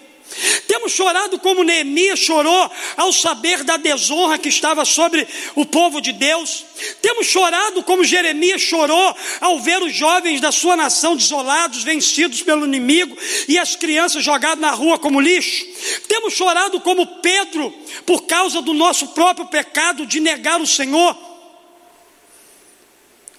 Temos 0.66 0.92
chorado 0.92 1.38
como 1.38 1.62
Neemias 1.62 2.18
chorou 2.18 2.70
ao 2.96 3.12
saber 3.12 3.64
da 3.64 3.76
desonra 3.76 4.38
que 4.38 4.48
estava 4.48 4.84
sobre 4.84 5.26
o 5.54 5.64
povo 5.64 6.00
de 6.00 6.12
Deus. 6.12 6.64
Temos 7.00 7.26
chorado 7.26 7.82
como 7.82 8.04
Jeremias 8.04 8.60
chorou 8.60 9.16
ao 9.40 9.60
ver 9.60 9.82
os 9.82 9.94
jovens 9.94 10.40
da 10.40 10.52
sua 10.52 10.76
nação 10.76 11.16
desolados, 11.16 11.82
vencidos 11.82 12.42
pelo 12.42 12.66
inimigo 12.66 13.16
e 13.48 13.58
as 13.58 13.76
crianças 13.76 14.22
jogadas 14.22 14.60
na 14.60 14.70
rua 14.70 14.98
como 14.98 15.20
lixo. 15.20 15.64
Temos 16.08 16.34
chorado 16.34 16.80
como 16.80 17.06
Pedro 17.20 17.72
por 18.04 18.22
causa 18.22 18.60
do 18.60 18.74
nosso 18.74 19.08
próprio 19.08 19.46
pecado 19.46 20.06
de 20.06 20.20
negar 20.20 20.60
o 20.60 20.66
Senhor. 20.66 21.16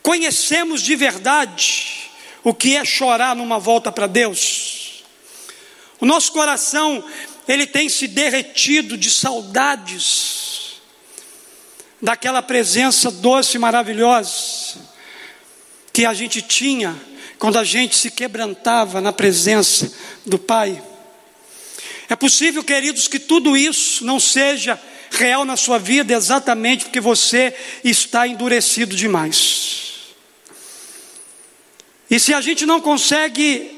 Conhecemos 0.02 0.82
de 0.82 0.96
verdade 0.96 2.10
o 2.44 2.54
que 2.54 2.78
é 2.78 2.86
chorar 2.86 3.36
numa 3.36 3.60
volta 3.60 3.92
para 3.92 4.08
Deus. 4.08 4.77
O 6.00 6.06
nosso 6.06 6.32
coração, 6.32 7.04
ele 7.48 7.66
tem 7.66 7.90
se 7.90 8.08
derretido 8.08 8.98
de 8.98 9.10
saudades 9.10 10.82
daquela 12.02 12.42
presença 12.42 13.10
doce 13.10 13.58
e 13.58 13.60
maravilhosa 13.60 14.78
que 15.92 16.06
a 16.06 16.14
gente 16.14 16.42
tinha 16.42 16.96
quando 17.40 17.58
a 17.58 17.64
gente 17.64 17.96
se 17.96 18.12
quebrantava 18.12 19.02
na 19.02 19.12
presença 19.12 19.92
do 20.26 20.38
Pai. 20.38 20.82
É 22.10 22.16
possível, 22.16 22.64
queridos, 22.64 23.08
que 23.08 23.20
tudo 23.20 23.58
isso 23.58 24.06
não 24.06 24.20
seja 24.20 24.80
real 25.12 25.46
na 25.46 25.58
sua 25.58 25.78
vida 25.80 26.14
exatamente 26.14 26.86
porque 26.86 27.00
você 27.00 27.54
está 27.84 28.28
endurecido 28.28 28.96
demais. 28.96 29.78
E 32.10 32.20
se 32.20 32.34
a 32.34 32.42
gente 32.42 32.66
não 32.66 32.80
consegue 32.80 33.77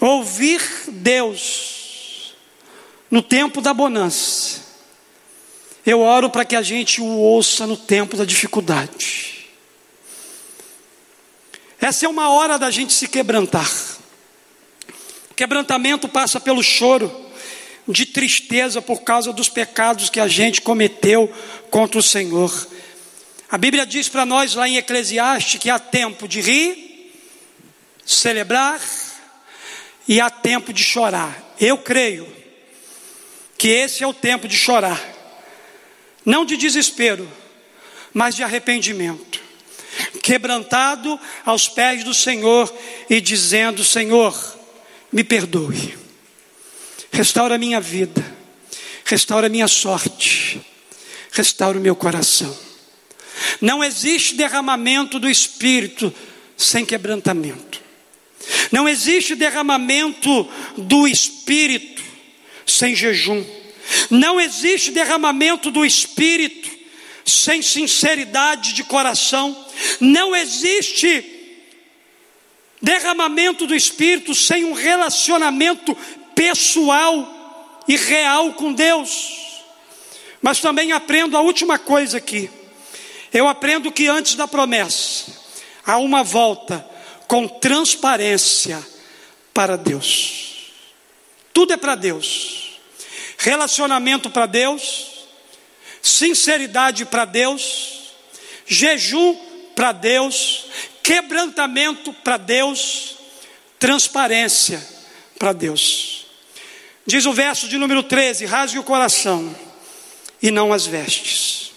Ouvir 0.00 0.62
Deus 0.88 2.34
no 3.10 3.20
tempo 3.20 3.60
da 3.60 3.74
bonança. 3.74 4.60
Eu 5.84 6.00
oro 6.00 6.30
para 6.30 6.44
que 6.44 6.56
a 6.56 6.62
gente 6.62 7.02
o 7.02 7.04
ouça 7.04 7.66
no 7.66 7.76
tempo 7.76 8.16
da 8.16 8.24
dificuldade. 8.24 9.46
Essa 11.78 12.06
é 12.06 12.08
uma 12.08 12.30
hora 12.30 12.58
da 12.58 12.70
gente 12.70 12.92
se 12.94 13.08
quebrantar. 13.08 13.70
O 15.30 15.34
quebrantamento 15.34 16.08
passa 16.08 16.40
pelo 16.40 16.62
choro 16.62 17.10
de 17.88 18.06
tristeza 18.06 18.80
por 18.80 19.02
causa 19.02 19.32
dos 19.32 19.48
pecados 19.48 20.08
que 20.08 20.20
a 20.20 20.28
gente 20.28 20.60
cometeu 20.60 21.32
contra 21.70 21.98
o 21.98 22.02
Senhor. 22.02 22.68
A 23.50 23.58
Bíblia 23.58 23.84
diz 23.84 24.08
para 24.08 24.24
nós 24.24 24.54
lá 24.54 24.68
em 24.68 24.76
Eclesiastes 24.76 25.60
que 25.60 25.68
há 25.68 25.78
tempo 25.78 26.28
de 26.28 26.40
rir, 26.40 27.12
celebrar 28.04 28.80
e 30.10 30.20
há 30.20 30.28
tempo 30.28 30.72
de 30.72 30.82
chorar. 30.82 31.54
Eu 31.60 31.78
creio 31.78 32.26
que 33.56 33.68
esse 33.68 34.02
é 34.02 34.06
o 34.06 34.12
tempo 34.12 34.48
de 34.48 34.56
chorar, 34.56 35.00
não 36.24 36.44
de 36.44 36.56
desespero, 36.56 37.30
mas 38.12 38.34
de 38.34 38.42
arrependimento, 38.42 39.40
quebrantado 40.20 41.18
aos 41.46 41.68
pés 41.68 42.02
do 42.02 42.12
Senhor 42.12 42.74
e 43.08 43.20
dizendo: 43.20 43.84
Senhor, 43.84 44.34
me 45.12 45.22
perdoe, 45.22 45.96
restaura 47.12 47.56
minha 47.56 47.80
vida, 47.80 48.24
restaura 49.04 49.48
minha 49.48 49.68
sorte, 49.68 50.60
restaura 51.30 51.78
o 51.78 51.80
meu 51.80 51.94
coração. 51.94 52.58
Não 53.60 53.84
existe 53.84 54.34
derramamento 54.34 55.20
do 55.20 55.30
Espírito 55.30 56.12
sem 56.56 56.84
quebrantamento. 56.84 57.89
Não 58.70 58.88
existe 58.88 59.34
derramamento 59.34 60.48
do 60.76 61.06
Espírito 61.06 62.02
sem 62.66 62.94
jejum. 62.94 63.44
Não 64.08 64.40
existe 64.40 64.90
derramamento 64.90 65.70
do 65.70 65.84
Espírito 65.84 66.70
sem 67.24 67.62
sinceridade 67.62 68.72
de 68.72 68.84
coração. 68.84 69.56
Não 70.00 70.34
existe 70.34 71.24
derramamento 72.80 73.66
do 73.66 73.74
Espírito 73.74 74.34
sem 74.34 74.64
um 74.64 74.72
relacionamento 74.72 75.96
pessoal 76.34 77.82
e 77.86 77.96
real 77.96 78.52
com 78.54 78.72
Deus. 78.72 79.38
Mas 80.40 80.60
também 80.60 80.92
aprendo 80.92 81.36
a 81.36 81.40
última 81.40 81.78
coisa 81.78 82.16
aqui. 82.16 82.50
Eu 83.32 83.46
aprendo 83.46 83.92
que 83.92 84.08
antes 84.08 84.34
da 84.34 84.48
promessa 84.48 85.38
há 85.84 85.98
uma 85.98 86.22
volta 86.22 86.88
com 87.30 87.46
transparência 87.46 88.84
para 89.54 89.76
Deus. 89.76 90.72
Tudo 91.52 91.72
é 91.72 91.76
para 91.76 91.94
Deus. 91.94 92.80
Relacionamento 93.38 94.28
para 94.28 94.46
Deus, 94.46 95.28
sinceridade 96.02 97.04
para 97.04 97.24
Deus, 97.24 98.14
jejum 98.66 99.36
para 99.76 99.92
Deus, 99.92 100.64
quebrantamento 101.04 102.12
para 102.12 102.36
Deus, 102.36 103.14
transparência 103.78 104.84
para 105.38 105.52
Deus. 105.52 106.26
Diz 107.06 107.26
o 107.26 107.32
verso 107.32 107.68
de 107.68 107.78
número 107.78 108.02
13: 108.02 108.44
rasgue 108.44 108.80
o 108.80 108.82
coração 108.82 109.54
e 110.42 110.50
não 110.50 110.72
as 110.72 110.84
vestes. 110.84 111.70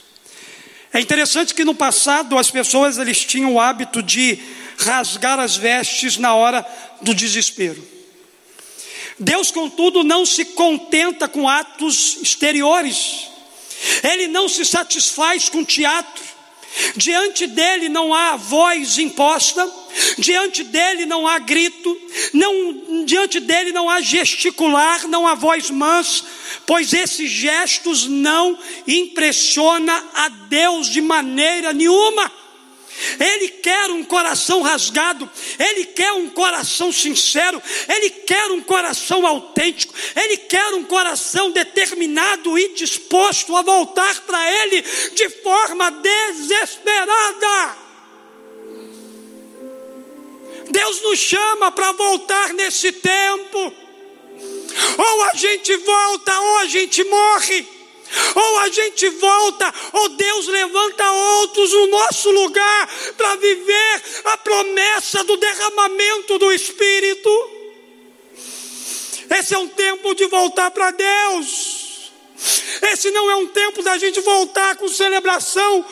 É 0.91 0.99
interessante 0.99 1.53
que 1.53 1.63
no 1.63 1.75
passado 1.75 2.39
as 2.39 2.49
pessoas 2.49 2.97
eles 2.97 3.23
tinham 3.23 3.53
o 3.53 3.61
hábito 3.61 4.01
de 4.01 4.62
rasgar 4.77 5.39
as 5.39 5.55
vestes 5.55 6.17
na 6.17 6.35
hora 6.35 6.65
do 7.01 7.13
desespero. 7.13 7.93
Deus, 9.19 9.51
contudo, 9.51 10.03
não 10.03 10.25
se 10.25 10.43
contenta 10.45 11.27
com 11.27 11.47
atos 11.47 12.17
exteriores, 12.21 13.27
Ele 14.03 14.27
não 14.27 14.49
se 14.49 14.65
satisfaz 14.65 15.49
com 15.49 15.63
teatro, 15.63 16.23
diante 16.95 17.45
dele 17.47 17.89
não 17.89 18.13
há 18.13 18.35
voz 18.35 18.97
imposta, 18.97 19.69
diante 20.17 20.63
dele 20.63 21.05
não 21.05 21.27
há 21.27 21.37
grito, 21.39 21.95
não, 22.33 23.05
diante 23.05 23.39
dele 23.39 23.71
não 23.71 23.89
há 23.89 24.01
gesticular, 24.01 25.07
não 25.07 25.27
há 25.27 25.35
voz 25.35 25.69
mansa, 25.69 26.23
pois 26.65 26.93
esses 26.93 27.29
gestos 27.29 28.07
não 28.07 28.57
impressiona 28.87 30.03
a 30.15 30.29
Deus 30.29 30.87
de 30.87 31.01
maneira 31.01 31.71
nenhuma. 31.73 32.42
Ele 33.19 33.49
quer 33.49 33.89
um 33.89 34.03
coração 34.03 34.61
rasgado, 34.61 35.29
Ele 35.59 35.85
quer 35.85 36.11
um 36.13 36.29
coração 36.29 36.91
sincero, 36.91 37.61
Ele 37.87 38.09
quer 38.09 38.51
um 38.51 38.61
coração 38.61 39.25
autêntico, 39.25 39.93
Ele 40.15 40.37
quer 40.37 40.73
um 40.73 40.83
coração 40.83 41.51
determinado 41.51 42.57
e 42.57 42.73
disposto 42.73 43.55
a 43.55 43.61
voltar 43.61 44.21
para 44.21 44.51
Ele 44.63 44.81
de 44.81 45.29
forma 45.29 45.89
desesperada. 45.91 47.77
Deus 50.69 51.01
nos 51.01 51.19
chama 51.19 51.71
para 51.71 51.91
voltar 51.91 52.53
nesse 52.53 52.91
tempo. 52.91 53.73
Ou 54.97 55.23
a 55.23 55.35
gente 55.35 55.75
volta, 55.77 56.39
ou 56.39 56.57
a 56.57 56.65
gente 56.65 57.03
morre. 57.03 57.72
Ou 58.35 58.57
a 58.59 58.69
gente 58.69 59.09
volta, 59.09 59.73
ou 59.93 60.09
Deus 60.09 60.47
levanta 60.47 61.11
outros 61.11 61.71
no 61.71 61.87
nosso 61.87 62.31
lugar 62.31 62.89
para 63.17 63.35
viver 63.35 64.03
a 64.25 64.37
promessa 64.37 65.23
do 65.23 65.37
derramamento 65.37 66.37
do 66.37 66.51
Espírito. 66.51 67.29
Esse 69.29 69.53
é 69.53 69.57
um 69.57 69.67
tempo 69.67 70.13
de 70.13 70.27
voltar 70.27 70.69
para 70.71 70.91
Deus. 70.91 72.11
Esse 72.91 73.09
não 73.11 73.31
é 73.31 73.35
um 73.35 73.47
tempo 73.47 73.81
da 73.81 73.97
gente 73.97 74.19
voltar 74.21 74.75
com 74.75 74.87
celebração 74.87 75.85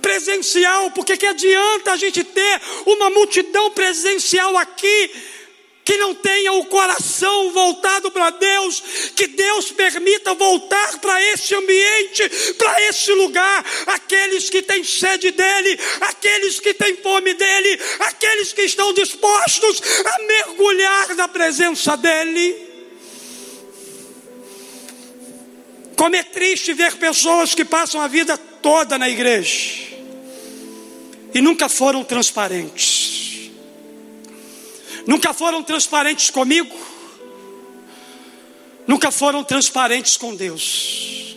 presencial, 0.00 0.90
porque 0.92 1.16
que 1.16 1.26
adianta 1.26 1.92
a 1.92 1.96
gente 1.96 2.24
ter 2.24 2.60
uma 2.86 3.10
multidão 3.10 3.70
presencial 3.70 4.56
aqui 4.56 5.10
que 5.90 5.96
não 5.96 6.14
tenha 6.14 6.52
o 6.52 6.66
coração 6.66 7.50
voltado 7.50 8.12
para 8.12 8.30
Deus, 8.30 8.80
que 9.16 9.26
Deus 9.26 9.72
permita 9.72 10.34
voltar 10.34 11.00
para 11.00 11.20
esse 11.32 11.52
ambiente, 11.52 12.28
para 12.56 12.80
esse 12.82 13.12
lugar, 13.12 13.66
aqueles 13.88 14.48
que 14.48 14.62
têm 14.62 14.84
sede 14.84 15.32
dEle, 15.32 15.76
aqueles 16.02 16.60
que 16.60 16.72
têm 16.74 16.94
fome 16.98 17.34
dEle, 17.34 17.80
aqueles 17.98 18.52
que 18.52 18.62
estão 18.62 18.92
dispostos 18.92 19.82
a 20.04 20.22
mergulhar 20.22 21.16
na 21.16 21.26
presença 21.26 21.96
dEle. 21.96 22.68
Como 25.96 26.14
é 26.14 26.22
triste 26.22 26.72
ver 26.72 26.98
pessoas 26.98 27.52
que 27.52 27.64
passam 27.64 28.00
a 28.00 28.06
vida 28.06 28.38
toda 28.38 28.96
na 28.96 29.08
igreja 29.08 29.88
e 31.34 31.40
nunca 31.42 31.68
foram 31.68 32.04
transparentes 32.04 33.39
nunca 35.10 35.34
foram 35.34 35.60
transparentes 35.60 36.30
comigo, 36.30 36.78
nunca 38.86 39.10
foram 39.10 39.42
transparentes 39.42 40.16
com 40.16 40.36
Deus. 40.36 41.36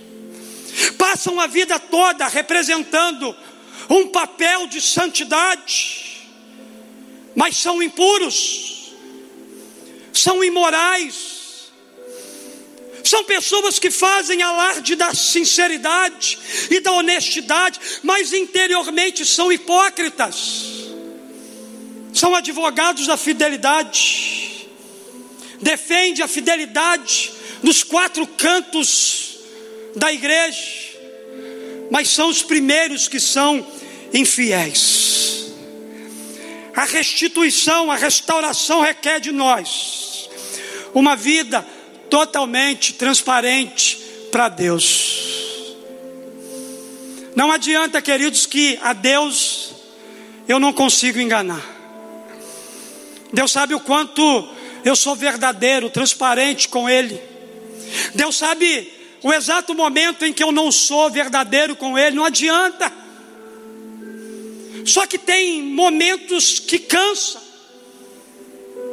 Passam 0.95 1.39
a 1.39 1.47
vida 1.47 1.80
toda 1.80 2.28
representando 2.28 3.36
um 3.89 4.09
papel 4.09 4.67
de 4.67 4.80
santidade, 4.80 6.24
mas 7.36 7.57
são 7.57 7.82
impuros, 7.82 8.93
são 10.13 10.43
imorais, 10.43 11.71
são 13.03 13.24
pessoas 13.24 13.80
que 13.80 13.89
fazem 13.89 14.43
alarde 14.43 14.95
da 14.95 15.15
sinceridade 15.15 16.38
e 16.69 16.80
da 16.80 16.91
honestidade, 16.91 17.80
mas 18.03 18.34
interiormente 18.34 19.26
são 19.26 19.51
hipócritas. 19.51 20.82
São 22.24 22.34
advogados 22.34 23.05
da 23.05 23.17
fidelidade. 23.17 24.65
Defende 25.61 26.24
a 26.24 26.28
fidelidade 26.28 27.34
nos 27.61 27.84
quatro 27.84 28.26
cantos 28.26 29.39
da 29.93 30.09
igreja, 30.09 30.61
mas 31.91 32.07
são 32.07 32.30
os 32.30 32.41
primeiros 32.41 33.09
que 33.09 33.19
são 33.19 33.67
infiéis. 34.13 35.51
A 36.74 36.86
restituição, 36.86 37.91
a 37.91 37.97
restauração 37.97 38.80
requer 38.80 39.19
de 39.19 39.34
nós 39.34 40.30
uma 40.93 41.17
vida 41.17 41.61
totalmente 42.09 42.93
transparente 42.93 43.97
para 44.32 44.47
Deus. 44.47 45.76
Não 47.36 47.51
adianta, 47.51 48.01
queridos, 48.01 48.45
que 48.45 48.80
a 48.82 48.93
Deus 48.93 49.74
eu 50.47 50.57
não 50.57 50.71
consigo 50.71 51.19
enganar. 51.19 51.72
Deus 53.34 53.51
sabe 53.51 53.73
o 53.73 53.79
quanto 53.79 54.47
eu 54.86 54.95
sou 54.95 55.15
verdadeiro, 55.15 55.89
transparente 55.89 56.69
com 56.69 56.88
Ele. 56.88 57.19
Deus 58.13 58.38
sabe 58.38 58.91
o 59.23 59.34
exato 59.34 59.73
momento 59.73 60.23
em 60.23 60.31
que 60.31 60.43
eu 60.43 60.51
não 60.51 60.71
sou 60.71 61.09
verdadeiro 61.09 61.75
com 61.75 61.97
Ele, 61.97 62.15
não 62.15 62.25
adianta. 62.25 62.93
Só 64.86 65.07
que 65.07 65.17
tem 65.17 65.63
momentos 65.63 66.59
que 66.59 66.77
cansa, 66.77 67.41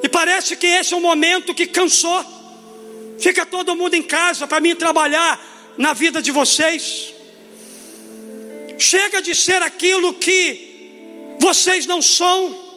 e 0.03 0.09
parece 0.09 0.57
que 0.57 0.66
esse 0.66 0.95
é 0.95 0.97
o 0.97 1.01
momento 1.01 1.55
que 1.55 1.66
cansou. 1.66 2.24
Fica 3.18 3.45
todo 3.45 3.76
mundo 3.76 3.95
em 3.95 4.03
casa 4.03 4.47
para 4.47 4.61
mim 4.61 4.74
trabalhar 4.74 5.38
na 5.76 5.93
vida 5.93 6.22
de 6.22 6.30
vocês. 6.30 7.12
Chega 8.78 9.20
de 9.20 9.34
ser 9.34 9.61
aquilo 9.61 10.14
que 10.14 11.36
vocês 11.38 11.84
não 11.84 12.01
são. 12.01 12.70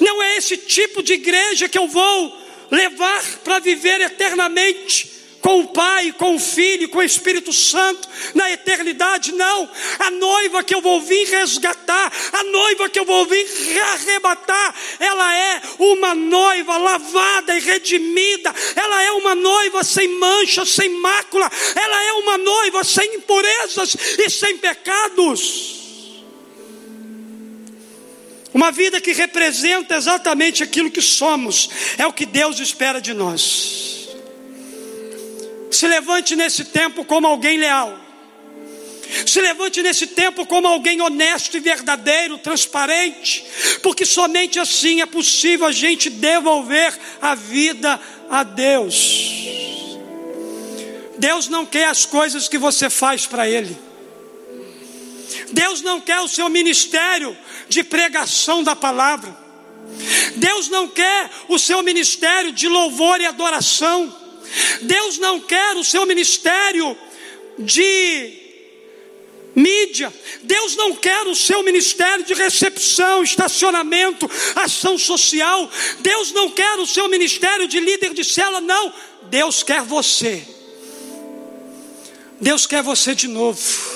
Não 0.00 0.22
é 0.22 0.36
esse 0.36 0.56
tipo 0.56 1.02
de 1.02 1.14
igreja 1.14 1.68
que 1.68 1.78
eu 1.78 1.88
vou 1.88 2.36
levar 2.70 3.22
para 3.44 3.58
viver 3.58 4.00
eternamente 4.00 5.14
com 5.44 5.60
o 5.60 5.68
Pai, 5.68 6.10
com 6.12 6.36
o 6.36 6.40
Filho, 6.40 6.88
com 6.88 7.00
o 7.00 7.02
Espírito 7.02 7.52
Santo 7.52 8.08
na 8.34 8.50
eternidade, 8.50 9.30
não. 9.32 9.68
A 9.98 10.10
noiva 10.10 10.64
que 10.64 10.74
eu 10.74 10.80
vou 10.80 11.02
vir 11.02 11.28
resgatar, 11.28 12.10
a 12.32 12.44
noiva 12.44 12.88
que 12.88 12.98
eu 12.98 13.04
vou 13.04 13.26
vir 13.26 13.46
arrebatar, 13.92 14.74
ela 14.98 15.36
é 15.36 15.60
uma 15.78 16.14
noiva 16.14 16.78
lavada 16.78 17.54
e 17.58 17.60
redimida, 17.60 18.54
ela 18.74 19.02
é 19.02 19.12
uma 19.12 19.34
noiva 19.34 19.84
sem 19.84 20.08
mancha, 20.18 20.64
sem 20.64 20.88
mácula, 20.88 21.50
ela 21.74 22.04
é 22.04 22.12
uma 22.14 22.38
noiva 22.38 22.82
sem 22.82 23.16
impurezas 23.16 23.94
e 24.18 24.30
sem 24.30 24.56
pecados. 24.56 25.73
Uma 28.54 28.70
vida 28.70 29.00
que 29.00 29.12
representa 29.12 29.96
exatamente 29.96 30.62
aquilo 30.62 30.88
que 30.88 31.02
somos, 31.02 31.68
é 31.98 32.06
o 32.06 32.12
que 32.12 32.24
Deus 32.24 32.60
espera 32.60 33.00
de 33.00 33.12
nós. 33.12 34.08
Se 35.72 35.88
levante 35.88 36.36
nesse 36.36 36.66
tempo 36.66 37.04
como 37.04 37.26
alguém 37.26 37.58
leal. 37.58 37.98
Se 39.26 39.40
levante 39.40 39.82
nesse 39.82 40.06
tempo 40.06 40.46
como 40.46 40.68
alguém 40.68 41.00
honesto 41.00 41.56
e 41.56 41.60
verdadeiro, 41.60 42.38
transparente, 42.38 43.44
porque 43.82 44.06
somente 44.06 44.60
assim 44.60 45.00
é 45.00 45.06
possível 45.06 45.66
a 45.66 45.72
gente 45.72 46.08
devolver 46.08 46.96
a 47.20 47.34
vida 47.34 48.00
a 48.30 48.44
Deus. 48.44 49.48
Deus 51.18 51.48
não 51.48 51.66
quer 51.66 51.86
as 51.86 52.06
coisas 52.06 52.46
que 52.46 52.56
você 52.56 52.88
faz 52.88 53.26
para 53.26 53.48
Ele. 53.48 53.76
Deus 55.52 55.82
não 55.82 56.00
quer 56.00 56.20
o 56.20 56.28
seu 56.28 56.48
ministério 56.48 57.36
de 57.74 57.82
pregação 57.82 58.62
da 58.62 58.76
palavra. 58.76 59.36
Deus 60.36 60.68
não 60.68 60.88
quer 60.88 61.30
o 61.48 61.58
seu 61.58 61.82
ministério 61.82 62.52
de 62.52 62.68
louvor 62.68 63.20
e 63.20 63.26
adoração. 63.26 64.14
Deus 64.82 65.18
não 65.18 65.40
quer 65.40 65.76
o 65.76 65.84
seu 65.84 66.06
ministério 66.06 66.96
de 67.58 68.40
mídia. 69.54 70.12
Deus 70.42 70.76
não 70.76 70.94
quer 70.94 71.26
o 71.26 71.34
seu 71.34 71.62
ministério 71.62 72.24
de 72.24 72.34
recepção, 72.34 73.22
estacionamento, 73.22 74.30
ação 74.54 74.96
social. 74.96 75.68
Deus 76.00 76.32
não 76.32 76.50
quer 76.50 76.78
o 76.78 76.86
seu 76.86 77.08
ministério 77.08 77.66
de 77.66 77.80
líder 77.80 78.14
de 78.14 78.24
cela, 78.24 78.60
não. 78.60 78.92
Deus 79.24 79.62
quer 79.62 79.82
você. 79.82 80.46
Deus 82.40 82.66
quer 82.66 82.82
você 82.82 83.14
de 83.14 83.26
novo. 83.26 83.93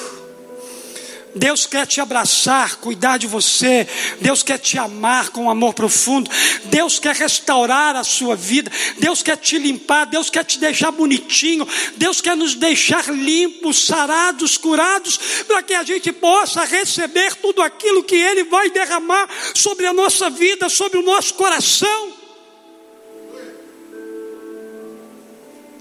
Deus 1.35 1.67
quer 1.67 1.87
te 1.87 2.01
abraçar, 2.01 2.77
cuidar 2.77 3.19
de 3.19 3.27
você. 3.27 3.87
Deus 4.21 4.43
quer 4.43 4.59
te 4.59 4.79
amar 4.79 5.31
com 5.31 5.45
um 5.45 5.51
amor 5.51 5.75
profundo. 5.75 6.31
Deus 6.65 6.99
quer 6.99 7.15
restaurar 7.15 7.97
a 7.97 8.05
sua 8.05 8.35
vida. 8.35 8.71
Deus 8.99 9.23
quer 9.23 9.37
te 9.37 9.59
limpar. 9.59 10.07
Deus 10.07 10.31
quer 10.31 10.45
te 10.45 10.59
deixar 10.59 10.91
bonitinho. 10.91 11.67
Deus 11.97 12.21
quer 12.21 12.37
nos 12.37 12.55
deixar 12.55 13.09
limpos, 13.13 13.85
sarados, 13.87 14.57
curados, 14.57 15.19
para 15.47 15.63
que 15.63 15.75
a 15.75 15.83
gente 15.83 16.13
possa 16.13 16.65
receber 16.65 17.35
tudo 17.37 17.63
aquilo 17.63 18.05
que 18.05 18.17
Ele 18.17 18.45
vai 18.45 18.71
derramar 18.71 19.29
sobre 19.55 19.87
a 19.87 19.93
nossa 19.93 20.31
vida, 20.31 20.69
sobre 20.69 20.99
o 20.99 21.03
nosso 21.03 21.35
coração. 21.35 22.13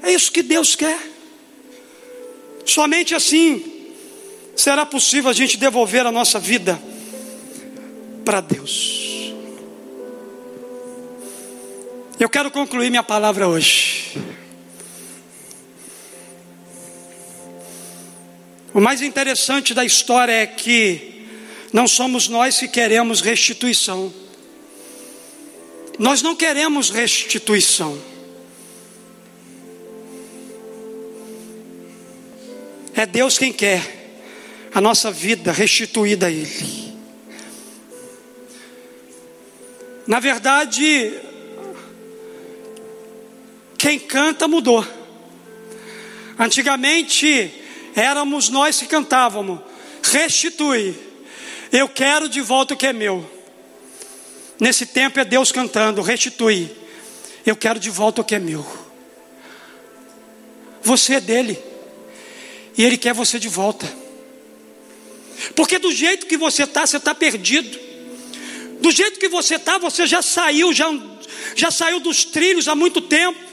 É 0.03 0.13
isso 0.13 0.31
que 0.31 0.41
Deus 0.41 0.75
quer. 0.75 0.99
Somente 2.65 3.15
assim 3.15 3.76
será 4.57 4.85
possível 4.85 5.29
a 5.29 5.33
gente 5.33 5.55
devolver 5.55 6.05
a 6.05 6.11
nossa 6.11 6.39
vida 6.39 6.81
para 8.25 8.41
Deus. 8.41 9.31
Eu 12.19 12.27
quero 12.27 12.49
concluir 12.49 12.89
minha 12.89 13.03
palavra 13.03 13.47
hoje. 13.47 14.17
O 18.73 18.81
mais 18.81 19.03
interessante 19.03 19.75
da 19.75 19.85
história 19.85 20.31
é 20.31 20.47
que 20.47 21.25
não 21.71 21.87
somos 21.87 22.27
nós 22.27 22.57
que 22.57 22.67
queremos 22.67 23.21
restituição. 23.21 24.11
Nós 25.99 26.23
não 26.23 26.35
queremos 26.35 26.89
restituição. 26.89 27.97
É 32.95 33.05
Deus 33.05 33.37
quem 33.37 33.53
quer 33.53 33.96
a 34.73 34.81
nossa 34.81 35.11
vida 35.11 35.51
restituída 35.51 36.27
a 36.27 36.31
Ele. 36.31 36.87
Na 40.07 40.19
verdade, 40.19 41.13
quem 43.77 43.99
canta 43.99 44.47
mudou. 44.47 44.85
Antigamente 46.39 47.53
éramos 47.95 48.49
nós 48.49 48.79
que 48.79 48.85
cantávamos, 48.85 49.59
restitui, 50.03 50.95
eu 51.71 51.89
quero 51.89 52.29
de 52.29 52.41
volta 52.41 52.73
o 52.73 52.77
que 52.77 52.87
é 52.87 52.93
meu. 52.93 53.29
Nesse 54.59 54.85
tempo 54.85 55.19
é 55.19 55.25
Deus 55.25 55.51
cantando, 55.51 56.01
restitui, 56.01 56.71
eu 57.45 57.55
quero 57.55 57.79
de 57.79 57.89
volta 57.89 58.21
o 58.21 58.23
que 58.23 58.35
é 58.35 58.39
meu. 58.39 58.65
Você 60.81 61.15
é 61.15 61.19
dele, 61.19 61.59
e 62.77 62.83
ele 62.83 62.97
quer 62.97 63.13
você 63.13 63.37
de 63.37 63.49
volta. 63.49 64.06
Porque 65.55 65.77
do 65.79 65.91
jeito 65.91 66.25
que 66.25 66.37
você 66.37 66.63
está, 66.63 66.85
você 66.85 66.97
está 66.97 67.13
perdido. 67.13 67.79
Do 68.81 68.91
jeito 68.91 69.19
que 69.19 69.27
você 69.27 69.55
está, 69.55 69.77
você 69.77 70.05
já 70.05 70.21
saiu, 70.21 70.73
já, 70.73 70.91
já 71.55 71.71
saiu 71.71 71.99
dos 71.99 72.25
trilhos 72.25 72.67
há 72.67 72.75
muito 72.75 73.01
tempo. 73.01 73.46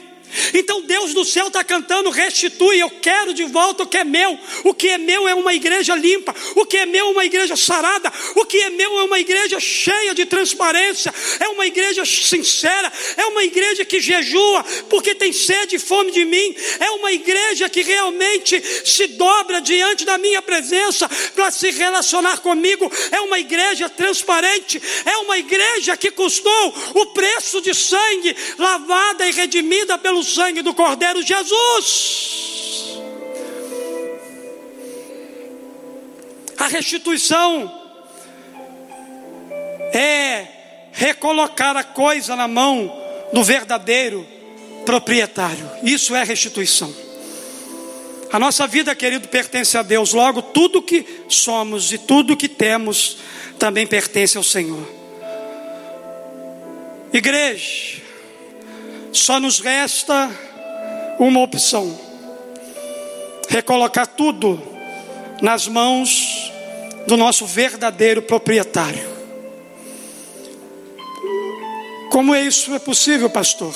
Então 0.53 0.81
Deus 0.81 1.13
do 1.13 1.25
céu 1.25 1.47
está 1.47 1.63
cantando: 1.63 2.09
restitui, 2.09 2.79
eu 2.79 2.89
quero 2.89 3.33
de 3.33 3.43
volta 3.45 3.83
o 3.83 3.87
que 3.87 3.97
é 3.97 4.03
meu. 4.03 4.37
O 4.63 4.73
que 4.73 4.89
é 4.89 4.97
meu 4.97 5.27
é 5.27 5.33
uma 5.35 5.53
igreja 5.53 5.95
limpa, 5.95 6.35
o 6.55 6.65
que 6.65 6.77
é 6.77 6.85
meu 6.85 7.07
é 7.07 7.11
uma 7.11 7.25
igreja 7.25 7.55
sarada, 7.55 8.11
o 8.35 8.45
que 8.45 8.57
é 8.57 8.69
meu 8.69 8.99
é 8.99 9.03
uma 9.03 9.19
igreja 9.19 9.59
cheia 9.59 10.13
de 10.13 10.25
transparência, 10.25 11.13
é 11.39 11.47
uma 11.49 11.65
igreja 11.65 12.05
sincera, 12.05 12.91
é 13.17 13.25
uma 13.25 13.43
igreja 13.43 13.85
que 13.85 13.99
jejua 13.99 14.63
porque 14.89 15.15
tem 15.15 15.31
sede 15.31 15.75
e 15.75 15.79
fome 15.79 16.11
de 16.11 16.25
mim, 16.25 16.55
é 16.79 16.89
uma 16.91 17.11
igreja 17.11 17.69
que 17.69 17.81
realmente 17.81 18.61
se 18.85 19.07
dobra 19.07 19.59
diante 19.59 20.05
da 20.05 20.17
minha 20.17 20.41
presença 20.41 21.09
para 21.33 21.51
se 21.51 21.71
relacionar 21.71 22.39
comigo, 22.39 22.91
é 23.11 23.21
uma 23.21 23.39
igreja 23.39 23.89
transparente, 23.89 24.81
é 25.05 25.17
uma 25.17 25.37
igreja 25.37 25.97
que 25.97 26.11
custou 26.11 26.73
o 26.93 27.05
preço 27.07 27.61
de 27.61 27.73
sangue 27.73 28.35
lavada 28.57 29.27
e 29.27 29.31
redimida 29.31 29.97
pelo 30.15 30.23
sangue 30.23 30.61
do 30.61 30.73
Cordeiro 30.73 31.21
Jesus. 31.21 32.95
A 36.57 36.67
restituição 36.67 37.69
é 39.93 40.47
recolocar 40.93 41.75
a 41.75 41.83
coisa 41.83 42.33
na 42.35 42.47
mão 42.47 42.89
do 43.33 43.43
verdadeiro 43.43 44.25
proprietário. 44.85 45.69
Isso 45.83 46.15
é 46.15 46.23
restituição. 46.23 46.95
A 48.31 48.39
nossa 48.39 48.65
vida, 48.65 48.95
querido, 48.95 49.27
pertence 49.27 49.77
a 49.77 49.83
Deus. 49.83 50.13
Logo, 50.13 50.41
tudo 50.41 50.81
que 50.81 51.05
somos 51.27 51.91
e 51.91 51.97
tudo 51.97 52.37
que 52.37 52.47
temos 52.47 53.17
também 53.59 53.85
pertence 53.85 54.37
ao 54.37 54.43
Senhor. 54.43 54.87
Igreja, 57.11 58.04
só 59.17 59.39
nos 59.39 59.59
resta 59.59 60.29
uma 61.19 61.41
opção: 61.41 61.99
recolocar 63.49 64.07
tudo 64.07 64.61
nas 65.41 65.67
mãos 65.67 66.51
do 67.07 67.15
nosso 67.15 67.45
verdadeiro 67.45 68.21
proprietário. 68.21 69.15
Como 72.09 72.35
isso 72.35 72.73
é 72.73 72.79
possível, 72.79 73.29
pastor? 73.29 73.75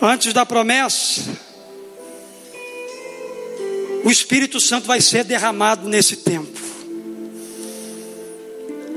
Antes 0.00 0.32
da 0.32 0.44
promessa, 0.44 1.22
o 4.04 4.10
Espírito 4.10 4.58
Santo 4.58 4.86
vai 4.86 5.00
ser 5.00 5.22
derramado 5.22 5.88
nesse 5.88 6.16
tempo. 6.16 6.60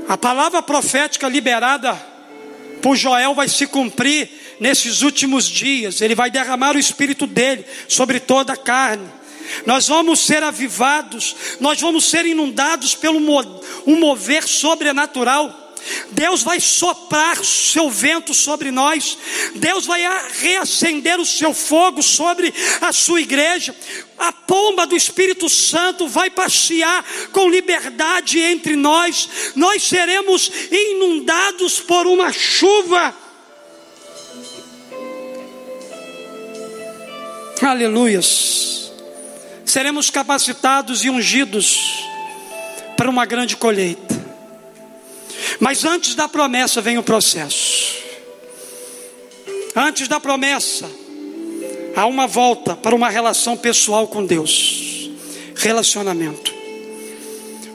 A 0.08 0.16
palavra 0.16 0.60
profética 0.62 1.28
liberada 1.28 1.94
por 2.82 2.96
Joel 2.96 3.34
vai 3.34 3.48
se 3.48 3.66
cumprir 3.66 4.28
nesses 4.60 5.02
últimos 5.02 5.46
dias. 5.46 6.00
Ele 6.00 6.14
vai 6.14 6.30
derramar 6.30 6.76
o 6.76 6.78
Espírito 6.78 7.26
dele 7.26 7.64
sobre 7.88 8.20
toda 8.20 8.52
a 8.52 8.56
carne. 8.56 9.08
Nós 9.64 9.88
vamos 9.88 10.20
ser 10.20 10.42
avivados, 10.42 11.36
nós 11.60 11.80
vamos 11.80 12.04
ser 12.04 12.26
inundados 12.26 12.94
pelo 12.94 13.18
um 13.86 13.96
mover 13.96 14.46
sobrenatural. 14.46 15.64
Deus 16.10 16.42
vai 16.42 16.58
soprar 16.58 17.44
seu 17.44 17.88
vento 17.88 18.34
sobre 18.34 18.72
nós, 18.72 19.16
Deus 19.54 19.86
vai 19.86 20.02
reacender 20.40 21.20
o 21.20 21.26
seu 21.26 21.54
fogo 21.54 22.02
sobre 22.02 22.52
a 22.80 22.92
sua 22.92 23.20
igreja, 23.20 23.74
a 24.18 24.32
pomba 24.32 24.84
do 24.84 24.96
Espírito 24.96 25.48
Santo 25.48 26.08
vai 26.08 26.28
passear 26.28 27.04
com 27.30 27.48
liberdade 27.48 28.40
entre 28.40 28.74
nós, 28.74 29.28
nós 29.54 29.82
seremos 29.84 30.50
inundados 30.72 31.78
por 31.78 32.06
uma 32.06 32.32
chuva. 32.32 33.25
Aleluias. 37.62 38.92
Seremos 39.64 40.10
capacitados 40.10 41.04
e 41.04 41.10
ungidos 41.10 42.04
para 42.96 43.08
uma 43.08 43.24
grande 43.24 43.56
colheita. 43.56 44.14
Mas 45.58 45.84
antes 45.84 46.14
da 46.14 46.28
promessa 46.28 46.80
vem 46.80 46.98
o 46.98 47.02
processo. 47.02 47.96
Antes 49.74 50.08
da 50.08 50.20
promessa, 50.20 50.90
há 51.94 52.06
uma 52.06 52.26
volta 52.26 52.76
para 52.76 52.94
uma 52.94 53.08
relação 53.08 53.56
pessoal 53.56 54.06
com 54.06 54.24
Deus. 54.24 55.10
Relacionamento. 55.54 56.54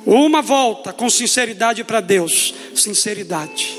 Uma 0.06 0.42
volta 0.42 0.94
com 0.94 1.10
sinceridade 1.10 1.84
para 1.84 2.02
Deus. 2.02 2.54
Sinceridade. 2.76 3.78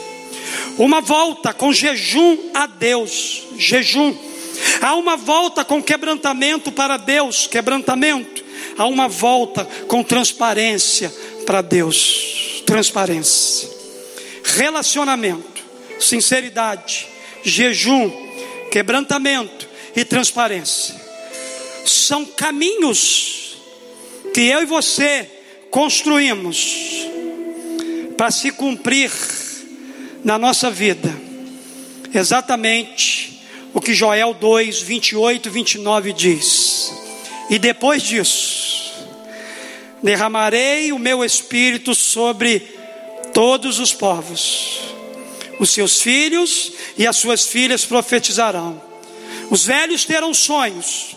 Uma 0.78 1.00
volta 1.00 1.52
com 1.52 1.72
jejum 1.72 2.38
a 2.54 2.66
Deus. 2.66 3.44
Jejum. 3.56 4.31
Há 4.80 4.94
uma 4.94 5.16
volta 5.16 5.64
com 5.64 5.82
quebrantamento 5.82 6.72
para 6.72 6.96
Deus. 6.96 7.46
Quebrantamento. 7.46 8.44
Há 8.76 8.86
uma 8.86 9.08
volta 9.08 9.64
com 9.86 10.02
transparência 10.02 11.12
para 11.46 11.62
Deus. 11.62 12.62
Transparência 12.66 13.72
relacionamento, 14.42 15.62
sinceridade, 16.00 17.06
jejum, 17.42 18.10
quebrantamento 18.70 19.68
e 19.94 20.04
transparência. 20.04 20.94
São 21.84 22.24
caminhos 22.24 23.56
que 24.34 24.42
eu 24.42 24.62
e 24.62 24.66
você 24.66 25.28
construímos 25.70 27.06
para 28.16 28.30
se 28.30 28.52
cumprir 28.52 29.10
na 30.24 30.38
nossa 30.38 30.70
vida. 30.70 31.12
Exatamente 32.14 33.31
o 33.74 33.80
que 33.80 33.94
Joel 33.94 34.34
2, 34.34 34.80
28 34.82 35.48
e 35.48 35.50
29 35.50 36.12
diz. 36.12 36.92
E 37.48 37.58
depois 37.58 38.02
disso, 38.02 38.92
derramarei 40.02 40.92
o 40.92 40.98
meu 40.98 41.24
espírito 41.24 41.94
sobre 41.94 42.60
todos 43.32 43.78
os 43.78 43.92
povos. 43.92 44.80
Os 45.58 45.70
seus 45.70 46.02
filhos 46.02 46.72
e 46.98 47.06
as 47.06 47.16
suas 47.16 47.46
filhas 47.46 47.84
profetizarão. 47.84 48.80
Os 49.50 49.64
velhos 49.64 50.04
terão 50.04 50.32
sonhos, 50.32 51.14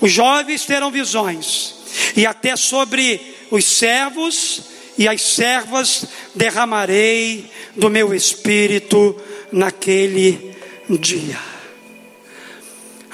os 0.00 0.10
jovens 0.10 0.64
terão 0.64 0.90
visões, 0.90 1.74
e 2.16 2.26
até 2.26 2.56
sobre 2.56 3.20
os 3.50 3.64
servos 3.64 4.62
e 4.96 5.08
as 5.08 5.20
servas 5.20 6.06
derramarei 6.34 7.50
do 7.76 7.90
meu 7.90 8.14
espírito 8.14 9.20
naquele 9.52 10.54
dia. 10.88 11.53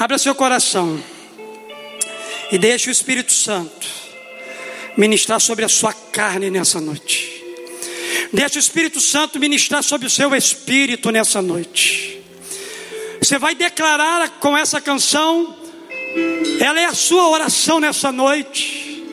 Abra 0.01 0.16
seu 0.16 0.34
coração 0.34 0.98
e 2.51 2.57
deixe 2.57 2.88
o 2.88 2.90
Espírito 2.90 3.34
Santo 3.34 3.86
ministrar 4.96 5.38
sobre 5.38 5.62
a 5.62 5.68
sua 5.68 5.92
carne 5.92 6.48
nessa 6.48 6.80
noite. 6.80 7.44
Deixe 8.32 8.57
o 8.57 8.61
Espírito 8.61 8.98
Santo 8.98 9.38
ministrar 9.38 9.82
sobre 9.82 10.07
o 10.07 10.11
seu 10.11 10.34
espírito 10.34 11.11
nessa 11.11 11.42
noite. 11.42 12.18
Você 13.20 13.38
vai 13.38 13.55
declarar 13.55 14.26
com 14.40 14.57
essa 14.57 14.80
canção, 14.80 15.55
ela 16.59 16.80
é 16.80 16.86
a 16.86 16.94
sua 16.94 17.28
oração 17.28 17.78
nessa 17.78 18.11
noite. 18.11 19.05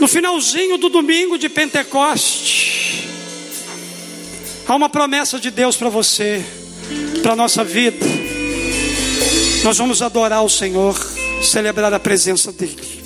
No 0.00 0.08
finalzinho 0.08 0.76
do 0.76 0.88
domingo 0.88 1.38
de 1.38 1.48
Pentecoste, 1.48 3.08
há 4.66 4.74
uma 4.74 4.88
promessa 4.88 5.38
de 5.38 5.52
Deus 5.52 5.76
para 5.76 5.88
você, 5.88 6.44
para 7.22 7.32
a 7.32 7.36
nossa 7.36 7.64
vida. 7.64 8.06
Nós 9.62 9.78
vamos 9.78 10.02
adorar 10.02 10.42
o 10.42 10.48
Senhor, 10.48 10.94
celebrar 11.42 11.92
a 11.92 12.00
presença 12.00 12.52
dEle. 12.52 13.03